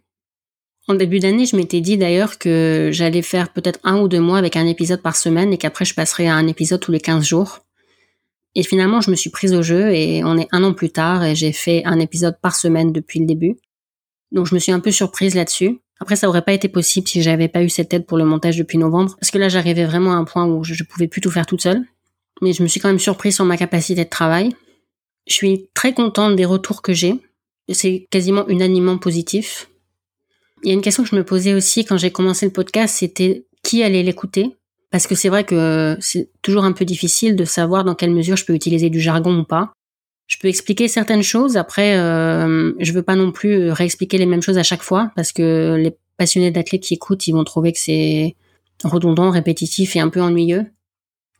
[0.88, 4.38] en début d'année, je m'étais dit d'ailleurs que j'allais faire peut-être un ou deux mois
[4.38, 7.24] avec un épisode par semaine et qu'après je passerais à un épisode tous les 15
[7.24, 7.60] jours.
[8.54, 11.24] Et finalement, je me suis prise au jeu et on est un an plus tard
[11.24, 13.56] et j'ai fait un épisode par semaine depuis le début.
[14.32, 15.78] Donc je me suis un peu surprise là-dessus.
[16.00, 18.56] Après, ça aurait pas été possible si j'avais pas eu cette aide pour le montage
[18.56, 21.20] depuis novembre, parce que là, j'arrivais vraiment à un point où je, je pouvais plus
[21.20, 21.84] tout faire toute seule.
[22.40, 24.52] Mais je me suis quand même surprise sur ma capacité de travail.
[25.28, 27.14] Je suis très contente des retours que j'ai.
[27.72, 29.68] C'est quasiment unanimement positif.
[30.62, 32.96] Il y a une question que je me posais aussi quand j'ai commencé le podcast,
[32.98, 34.56] c'était qui allait l'écouter?
[34.90, 38.36] Parce que c'est vrai que c'est toujours un peu difficile de savoir dans quelle mesure
[38.36, 39.72] je peux utiliser du jargon ou pas.
[40.26, 44.42] Je peux expliquer certaines choses, après euh, je veux pas non plus réexpliquer les mêmes
[44.42, 47.78] choses à chaque fois, parce que les passionnés d'athlètes qui écoutent, ils vont trouver que
[47.78, 48.36] c'est
[48.84, 50.66] redondant, répétitif et un peu ennuyeux.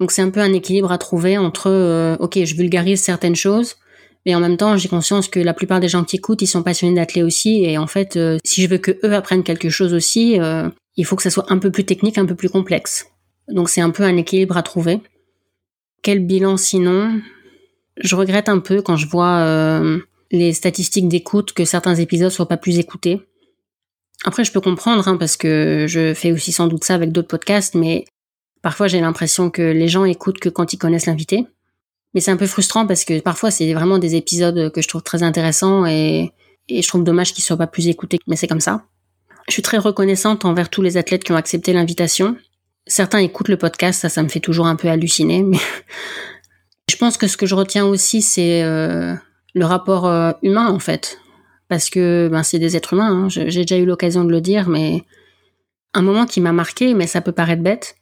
[0.01, 3.77] Donc c'est un peu un équilibre à trouver entre euh, ok je vulgarise certaines choses,
[4.25, 6.63] mais en même temps, j'ai conscience que la plupart des gens qui écoutent, ils sont
[6.63, 7.65] passionnés d'athlètes aussi.
[7.65, 11.05] Et en fait, euh, si je veux que eux apprennent quelque chose aussi, euh, il
[11.05, 13.07] faut que ça soit un peu plus technique, un peu plus complexe.
[13.49, 15.01] Donc c'est un peu un équilibre à trouver.
[16.03, 17.21] Quel bilan sinon?
[17.97, 19.99] Je regrette un peu quand je vois euh,
[20.31, 23.21] les statistiques d'écoute que certains épisodes soient pas plus écoutés.
[24.25, 27.29] Après, je peux comprendre hein, parce que je fais aussi sans doute ça avec d'autres
[27.29, 28.05] podcasts, mais
[28.63, 31.45] parfois j'ai l'impression que les gens écoutent que quand ils connaissent l'invité.
[32.15, 35.03] Mais c'est un peu frustrant parce que parfois c'est vraiment des épisodes que je trouve
[35.03, 36.33] très intéressants et,
[36.71, 38.19] je trouve dommage qu'ils soient pas plus écoutés.
[38.27, 38.85] Mais c'est comme ça.
[39.49, 42.37] Je suis très reconnaissante envers tous les athlètes qui ont accepté l'invitation.
[42.87, 45.43] Certains écoutent le podcast, ça, ça me fait toujours un peu halluciner.
[45.43, 45.59] Mais
[46.91, 49.15] je pense que ce que je retiens aussi, c'est euh,
[49.55, 51.19] le rapport euh, humain en fait,
[51.69, 53.25] parce que ben, c'est des êtres humains.
[53.25, 53.29] Hein.
[53.29, 55.05] J'ai déjà eu l'occasion de le dire, mais
[55.95, 57.97] un moment qui m'a marqué, mais ça peut paraître bête,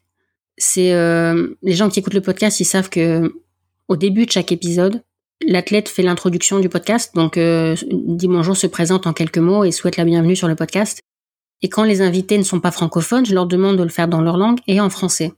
[0.56, 3.32] c'est euh, les gens qui écoutent le podcast, ils savent que
[3.90, 5.02] au début de chaque épisode,
[5.44, 9.72] l'athlète fait l'introduction du podcast, donc euh, dit bonjour, se présente en quelques mots et
[9.72, 11.00] souhaite la bienvenue sur le podcast.
[11.60, 14.20] Et quand les invités ne sont pas francophones, je leur demande de le faire dans
[14.20, 15.32] leur langue et en français.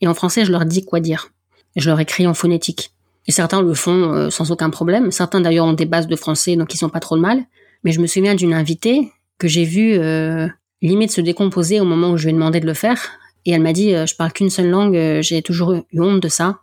[0.00, 1.32] Et en français, je leur dis quoi dire.
[1.76, 2.92] Je leur écris en phonétique.
[3.26, 5.10] Et certains le font euh, sans aucun problème.
[5.10, 7.44] Certains d'ailleurs ont des bases de français, donc ils sont pas trop de mal.
[7.84, 10.48] Mais je me souviens d'une invitée que j'ai vue euh,
[10.80, 13.10] limite se décomposer au moment où je lui ai demandé de le faire.
[13.44, 16.61] Et elle m'a dit, je parle qu'une seule langue, j'ai toujours eu honte de ça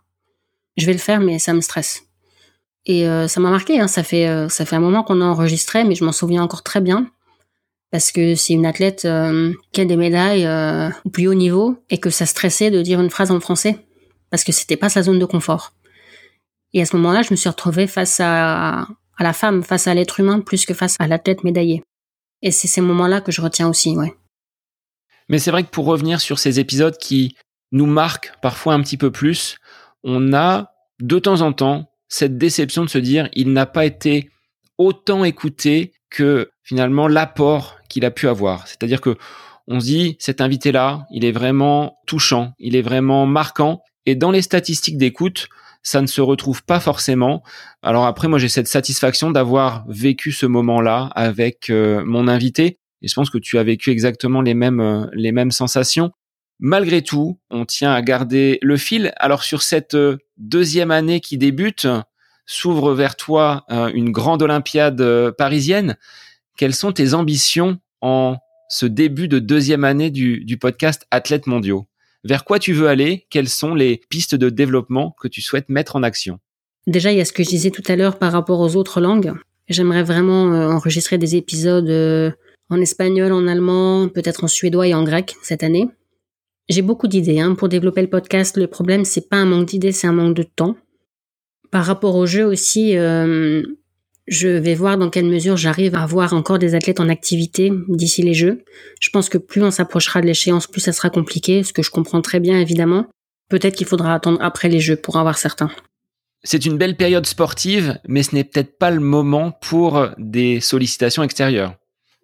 [0.80, 2.02] je vais le faire, mais ça me stresse.
[2.86, 3.80] Et euh, ça m'a marqué.
[3.80, 3.88] Hein.
[3.88, 6.62] Ça fait euh, ça fait un moment qu'on a enregistré, mais je m'en souviens encore
[6.62, 7.10] très bien
[7.90, 10.46] parce que c'est une athlète euh, qui a des médailles
[11.04, 13.84] au plus haut niveau et que ça stressait de dire une phrase en français
[14.30, 15.72] parce que c'était pas sa zone de confort.
[16.72, 18.86] Et à ce moment-là, je me suis retrouvée face à,
[19.18, 21.82] la femme, face à l'être humain, plus que face à l'athlète médaillé.
[22.42, 24.14] Et c'est ces moments-là que je retiens aussi, ouais.
[25.28, 27.36] Mais c'est vrai que pour revenir sur ces épisodes qui
[27.72, 29.58] nous marquent parfois un petit peu plus,
[30.04, 34.30] on a de temps en temps cette déception de se dire il n'a pas été
[34.78, 38.66] autant écouté que finalement l'apport qu'il a pu avoir.
[38.66, 39.16] C'est-à-dire que
[39.68, 44.30] on se dit cet invité-là, il est vraiment touchant, il est vraiment marquant et dans
[44.30, 45.48] les statistiques d'écoute,
[45.82, 47.42] ça ne se retrouve pas forcément.
[47.82, 53.08] Alors après moi j'ai cette satisfaction d'avoir vécu ce moment-là avec euh, mon invité et
[53.08, 56.10] je pense que tu as vécu exactement les mêmes euh, les mêmes sensations.
[56.62, 59.12] Malgré tout, on tient à garder le fil.
[59.16, 61.88] Alors sur cette euh, deuxième année qui débute,
[62.44, 65.96] s'ouvre vers toi euh, une grande Olympiade euh, parisienne.
[66.58, 68.36] Quelles sont tes ambitions en
[68.68, 71.86] ce début de deuxième année du, podcast Athlètes mondiaux?
[72.24, 73.26] Vers quoi tu veux aller?
[73.30, 76.40] Quelles sont les pistes de développement que tu souhaites mettre en action?
[76.86, 79.00] Déjà, il y a ce que je disais tout à l'heure par rapport aux autres
[79.00, 79.32] langues.
[79.68, 82.34] J'aimerais vraiment enregistrer des épisodes
[82.68, 85.88] en espagnol, en allemand, peut-être en suédois et en grec cette année.
[86.70, 87.56] J'ai beaucoup d'idées hein.
[87.56, 88.56] pour développer le podcast.
[88.56, 90.76] Le problème, c'est pas un manque d'idées, c'est un manque de temps.
[91.72, 93.62] Par rapport au jeu aussi, euh,
[94.28, 98.22] je vais voir dans quelle mesure j'arrive à avoir encore des athlètes en activité d'ici
[98.22, 98.62] les Jeux.
[99.00, 101.90] Je pense que plus on s'approchera de l'échéance, plus ça sera compliqué, ce que je
[101.90, 103.06] comprends très bien évidemment.
[103.48, 105.72] Peut-être qu'il faudra attendre après les Jeux pour avoir certains.
[106.44, 111.24] C'est une belle période sportive, mais ce n'est peut-être pas le moment pour des sollicitations
[111.24, 111.74] extérieures.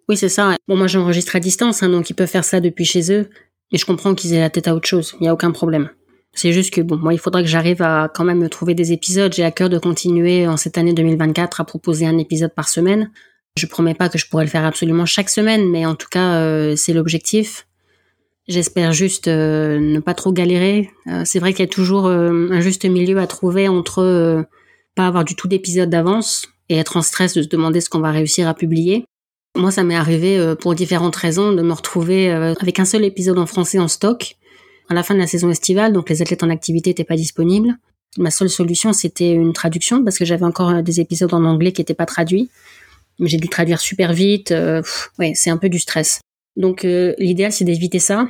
[0.07, 0.55] Oui, c'est ça.
[0.69, 3.29] Bon, moi j'enregistre à distance, hein, donc ils peuvent faire ça depuis chez eux.
[3.71, 5.89] Et je comprends qu'ils aient la tête à autre chose, il n'y a aucun problème.
[6.33, 8.91] C'est juste que bon, moi, il faudra que j'arrive à quand même me trouver des
[8.91, 9.33] épisodes.
[9.33, 13.09] J'ai à cœur de continuer en cette année 2024 à proposer un épisode par semaine.
[13.57, 16.35] Je promets pas que je pourrais le faire absolument chaque semaine, mais en tout cas,
[16.35, 17.65] euh, c'est l'objectif.
[18.47, 20.91] J'espère juste euh, ne pas trop galérer.
[21.07, 24.45] Euh, c'est vrai qu'il y a toujours un juste milieu à trouver entre
[24.95, 27.99] pas avoir du tout d'épisode d'avance et être en stress de se demander ce qu'on
[27.99, 29.05] va réussir à publier.
[29.55, 33.03] Moi, ça m'est arrivé euh, pour différentes raisons de me retrouver euh, avec un seul
[33.03, 34.35] épisode en français en stock
[34.89, 37.77] à la fin de la saison estivale, donc les athlètes en activité n'étaient pas disponibles.
[38.17, 41.71] Ma seule solution, c'était une traduction parce que j'avais encore euh, des épisodes en anglais
[41.71, 42.49] qui n'étaient pas traduits.
[43.19, 44.53] Mais j'ai dû traduire super vite.
[45.17, 46.21] ouais, c'est un peu du stress.
[46.55, 48.27] Donc l'idéal, c'est d'éviter ça.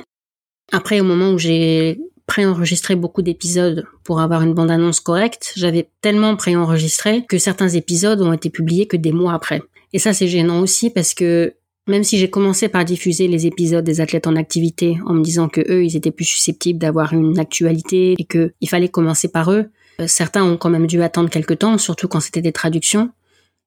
[0.72, 6.36] Après, au moment où j'ai préenregistré beaucoup d'épisodes pour avoir une bande-annonce correcte, j'avais tellement
[6.36, 9.62] préenregistré que certains épisodes ont été publiés que des mois après.
[9.92, 11.54] Et ça, c'est gênant aussi parce que
[11.88, 15.48] même si j'ai commencé par diffuser les épisodes des athlètes en activité en me disant
[15.48, 19.50] que eux, ils étaient plus susceptibles d'avoir une actualité et que il fallait commencer par
[19.50, 19.70] eux,
[20.00, 23.10] euh, certains ont quand même dû attendre quelques temps, surtout quand c'était des traductions.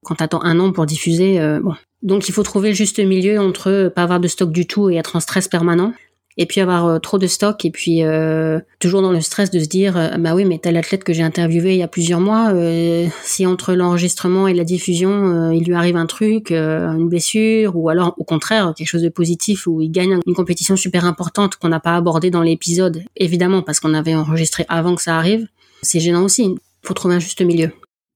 [0.03, 1.75] Quand t'attends un an pour diffuser, euh, bon.
[2.01, 4.95] Donc il faut trouver le juste milieu entre pas avoir de stock du tout et
[4.95, 5.93] être en stress permanent
[6.37, 9.59] et puis avoir euh, trop de stock et puis euh, toujours dans le stress de
[9.59, 12.19] se dire euh, bah oui mais tel athlète que j'ai interviewé il y a plusieurs
[12.19, 12.53] mois
[13.23, 18.13] si entre l'enregistrement et la diffusion il lui arrive un truc une blessure ou alors
[18.17, 21.79] au contraire quelque chose de positif où il gagne une compétition super importante qu'on n'a
[21.79, 25.47] pas abordée dans l'épisode évidemment parce qu'on avait enregistré avant que ça arrive
[25.81, 27.71] c'est gênant aussi faut trouver un juste milieu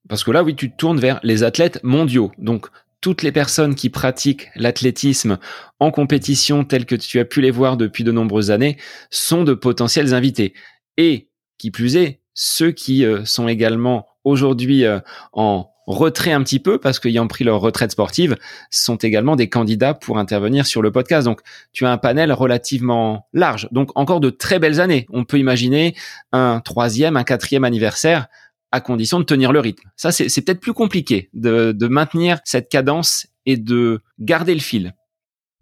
[0.08, 2.32] parce que là, oui, tu te tournes vers les athlètes mondiaux.
[2.38, 2.68] Donc,
[3.06, 5.38] toutes les personnes qui pratiquent l'athlétisme
[5.80, 8.78] en compétition telles que tu as pu les voir depuis de nombreuses années
[9.12, 10.56] sont de potentiels invités.
[10.98, 11.30] Et
[11.60, 15.02] qui plus est, ceux qui euh, sont également aujourd'hui euh,
[15.34, 18.38] en retrait un petit peu parce qu'ayant pris leur retraite sportive
[18.72, 21.26] sont également des candidats pour intervenir sur le podcast.
[21.26, 21.42] Donc
[21.74, 23.68] tu as un panel relativement large.
[23.72, 25.06] Donc encore de très belles années.
[25.12, 25.96] On peut imaginer
[26.32, 28.26] un troisième, un quatrième anniversaire
[28.72, 29.90] à condition de tenir le rythme.
[29.96, 34.94] Ça, c'est peut-être plus compliqué de, maintenir cette cadence et de garder le fil.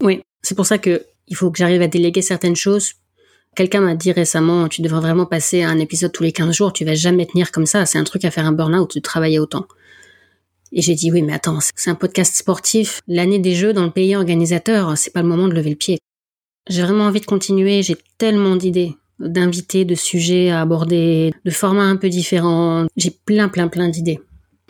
[0.02, 2.94] Oui, c'est pour ça que il faut que j'arrive à déléguer certaines choses.
[3.56, 6.84] Quelqu'un m'a dit récemment, tu devrais vraiment passer un épisode tous les 15 jours, tu
[6.84, 9.66] vas jamais tenir comme ça, c'est un truc à faire un burn-out de travailler autant.
[10.72, 13.00] Et j'ai dit oui, mais attends, c'est un podcast sportif.
[13.06, 15.98] L'année des jeux dans le pays organisateur, c'est pas le moment de lever le pied.
[16.68, 21.84] J'ai vraiment envie de continuer, j'ai tellement d'idées d'invités, de sujets à aborder, de formats
[21.84, 22.86] un peu différents.
[22.96, 24.20] J'ai plein, plein, plein d'idées.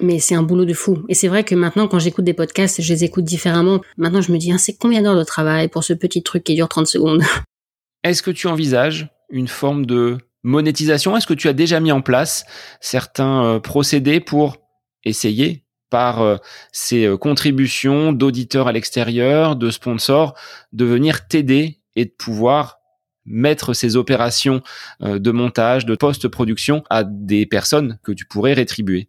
[0.01, 1.05] Mais c'est un boulot de fou.
[1.09, 3.81] Et c'est vrai que maintenant, quand j'écoute des podcasts, je les écoute différemment.
[3.97, 6.55] Maintenant, je me dis, hein, c'est combien d'heures de travail pour ce petit truc qui
[6.55, 7.23] dure 30 secondes?
[8.03, 11.17] Est-ce que tu envisages une forme de monétisation?
[11.17, 12.45] Est-ce que tu as déjà mis en place
[12.81, 14.57] certains euh, procédés pour
[15.05, 16.37] essayer par euh,
[16.73, 20.35] ces euh, contributions d'auditeurs à l'extérieur, de sponsors,
[20.73, 22.81] de venir t'aider et de pouvoir
[23.27, 24.63] mettre ces opérations
[25.03, 29.09] euh, de montage, de post-production à des personnes que tu pourrais rétribuer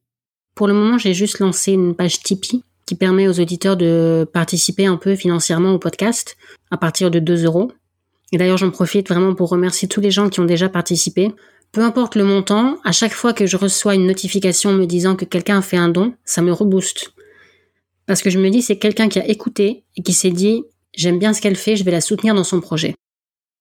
[0.55, 4.85] Pour le moment, j'ai juste lancé une page Tipeee qui permet aux auditeurs de participer
[4.85, 6.37] un peu financièrement au podcast
[6.71, 7.71] à partir de 2 euros.
[8.31, 11.31] Et d'ailleurs, j'en profite vraiment pour remercier tous les gens qui ont déjà participé.
[11.71, 15.25] Peu importe le montant, à chaque fois que je reçois une notification me disant que
[15.25, 17.13] quelqu'un a fait un don, ça me rebooste.
[18.05, 20.63] Parce que je me dis, c'est quelqu'un qui a écouté et qui s'est dit,
[20.95, 22.95] j'aime bien ce qu'elle fait, je vais la soutenir dans son projet.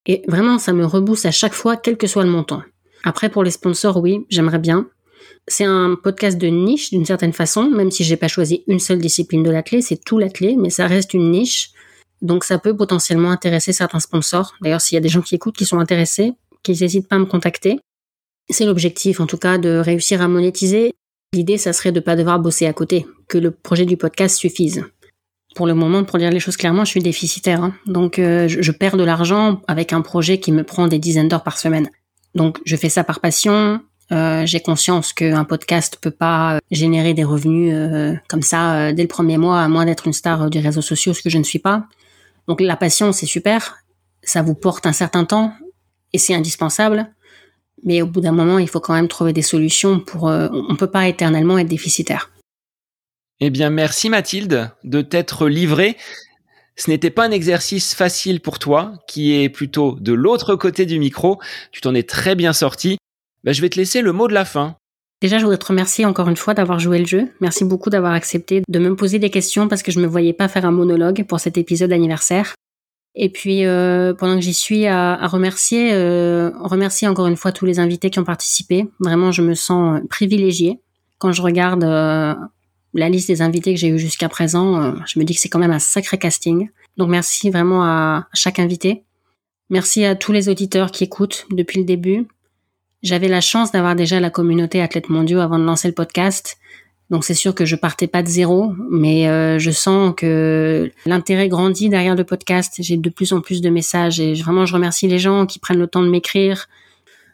[0.05, 2.61] Et vraiment, ça me rebousse à chaque fois, quel que soit le montant.
[3.03, 4.87] Après, pour les sponsors, oui, j'aimerais bien.
[5.47, 8.99] C'est un podcast de niche d'une certaine façon, même si j'ai pas choisi une seule
[8.99, 11.71] discipline de l'athlé, c'est tout l'athlé, mais ça reste une niche.
[12.21, 14.55] Donc ça peut potentiellement intéresser certains sponsors.
[14.61, 16.33] D'ailleurs, s'il y a des gens qui écoutent qui sont intéressés,
[16.63, 17.79] qu'ils n'hésitent pas à me contacter.
[18.49, 20.93] C'est l'objectif, en tout cas, de réussir à monétiser.
[21.33, 24.83] L'idée, ça serait de pas devoir bosser à côté, que le projet du podcast suffise
[25.55, 27.63] pour le moment, pour dire les choses clairement, je suis déficitaire.
[27.63, 27.73] Hein.
[27.87, 31.43] Donc, euh, je, perds de l'argent avec un projet qui me prend des dizaines d'heures
[31.43, 31.89] par semaine.
[32.35, 33.79] Donc, je fais ça par passion.
[34.11, 39.07] Euh, j'ai conscience qu'un podcast peut pas générer des revenus euh, comme ça dès le
[39.07, 41.59] premier mois, à moins d'être une star des réseaux sociaux, ce que je ne suis
[41.59, 41.85] pas.
[42.49, 43.77] Donc, la passion, c'est super.
[44.23, 45.53] Ça vous porte un certain temps
[46.11, 47.07] et c'est indispensable.
[47.85, 50.23] Mais au bout d'un moment, il faut quand même trouver des solutions pour.
[50.23, 52.29] on peut pas éternellement être déficitaire.
[53.41, 55.97] Eh bien, merci Mathilde de t'être livrée.
[56.77, 60.99] Ce n'était pas un exercice facile pour toi, qui est plutôt de l'autre côté du
[60.99, 61.39] micro.
[61.71, 62.97] Tu t'en es très bien sorti.
[63.43, 64.75] Ben, je vais te laisser le mot de la fin.
[65.21, 67.29] Déjà, je voudrais te remercier encore une fois d'avoir joué le jeu.
[67.39, 70.47] Merci beaucoup d'avoir accepté de me poser des questions parce que je me voyais pas
[70.47, 72.53] faire un monologue pour cet épisode anniversaire.
[73.15, 77.65] Et puis, euh, pendant que j'y suis, à, remercier, euh, remercier encore une fois tous
[77.65, 78.87] les invités qui ont participé.
[78.99, 80.79] Vraiment, je me sens privilégiée
[81.17, 82.33] quand je regarde euh,
[82.95, 84.81] la liste des invités que j'ai eu jusqu'à présent.
[84.81, 86.69] Euh, je me dis que c'est quand même un sacré casting.
[86.97, 89.03] Donc, merci vraiment à chaque invité.
[89.69, 92.27] Merci à tous les auditeurs qui écoutent depuis le début.
[93.03, 96.57] J'avais la chance d'avoir déjà la communauté athlètes mondiaux avant de lancer le podcast.
[97.09, 101.47] Donc c'est sûr que je partais pas de zéro, mais euh, je sens que l'intérêt
[101.47, 102.75] grandit derrière le podcast.
[102.79, 105.77] J'ai de plus en plus de messages et vraiment je remercie les gens qui prennent
[105.77, 106.67] le temps de m'écrire.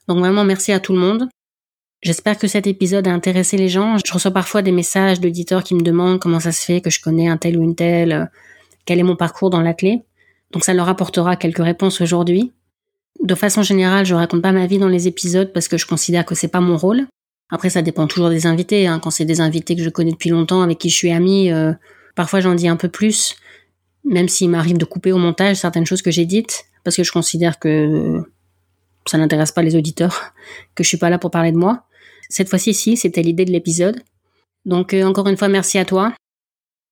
[0.09, 1.29] Donc vraiment merci à tout le monde.
[2.01, 3.97] J'espère que cet épisode a intéressé les gens.
[4.03, 6.99] Je reçois parfois des messages d'auditeurs qui me demandent comment ça se fait que je
[6.99, 8.25] connais un tel ou une telle, euh,
[8.85, 10.01] quel est mon parcours dans l'athlète.
[10.51, 12.51] Donc ça leur apportera quelques réponses aujourd'hui.
[13.21, 16.25] De façon générale, je raconte pas ma vie dans les épisodes parce que je considère
[16.25, 17.05] que c'est pas mon rôle.
[17.51, 18.87] Après, ça dépend toujours des invités.
[18.87, 18.99] Hein.
[18.99, 21.73] Quand c'est des invités que je connais depuis longtemps, avec qui je suis amie, euh,
[22.15, 23.35] parfois j'en dis un peu plus,
[24.05, 27.11] même s'il m'arrive de couper au montage certaines choses que j'ai dites, parce que je
[27.11, 28.23] considère que
[29.05, 30.33] ça n'intéresse pas les auditeurs,
[30.75, 31.83] que je suis pas là pour parler de moi.
[32.29, 34.01] Cette fois-ci, si, c'était l'idée de l'épisode.
[34.65, 36.13] Donc euh, encore une fois, merci à toi.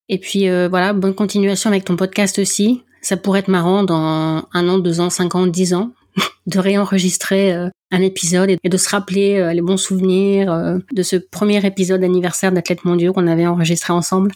[0.09, 2.83] Et puis euh, voilà, bonne continuation avec ton podcast aussi.
[3.01, 5.91] Ça pourrait être marrant dans un an, deux ans, cinq ans, dix ans,
[6.47, 11.65] de réenregistrer euh, un épisode et de se rappeler les bons souvenirs de ce premier
[11.65, 14.31] épisode d'anniversaire d'Athlète Mondiaux qu'on avait enregistré ensemble.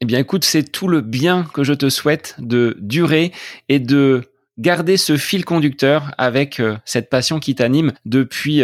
[0.00, 3.32] Eh bien écoute, c'est tout le bien que je te souhaite de durer
[3.68, 4.22] et de
[4.58, 8.62] garder ce fil conducteur avec cette passion qui t'anime depuis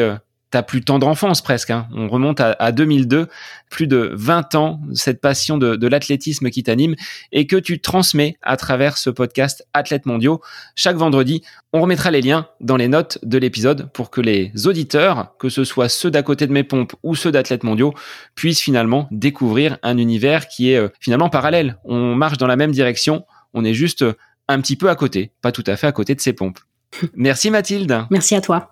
[0.51, 1.70] ta plus tendre enfance presque.
[1.70, 1.86] Hein.
[1.95, 3.28] On remonte à, 2002,
[3.70, 6.95] plus de 20 ans, cette passion de, l'athlétisme qui t'anime
[7.32, 10.41] et que tu transmets à travers ce podcast Athlètes mondiaux.
[10.74, 15.36] Chaque vendredi, on remettra les liens dans les notes de l'épisode pour que les auditeurs,
[15.39, 17.95] que ce soit ceux d'à côté de mes pompes ou ceux d'Athlètes mondiaux,
[18.34, 21.78] puissent finalement découvrir un univers qui est euh, finalement parallèle.
[21.84, 23.24] On marche dans la même direction,
[23.55, 24.05] on est juste
[24.49, 26.59] un petit peu à côté, pas tout à fait à côté de ces pompes.
[27.14, 28.07] Merci Mathilde.
[28.11, 28.70] Merci à toi.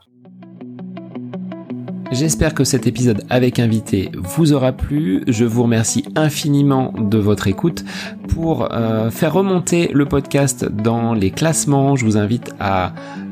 [2.12, 5.24] J'espère que cet épisode avec invité vous aura plu.
[5.26, 7.84] Je vous remercie infiniment de votre écoute.
[8.28, 12.94] Pour euh, faire remonter le podcast dans les classements, je vous invite à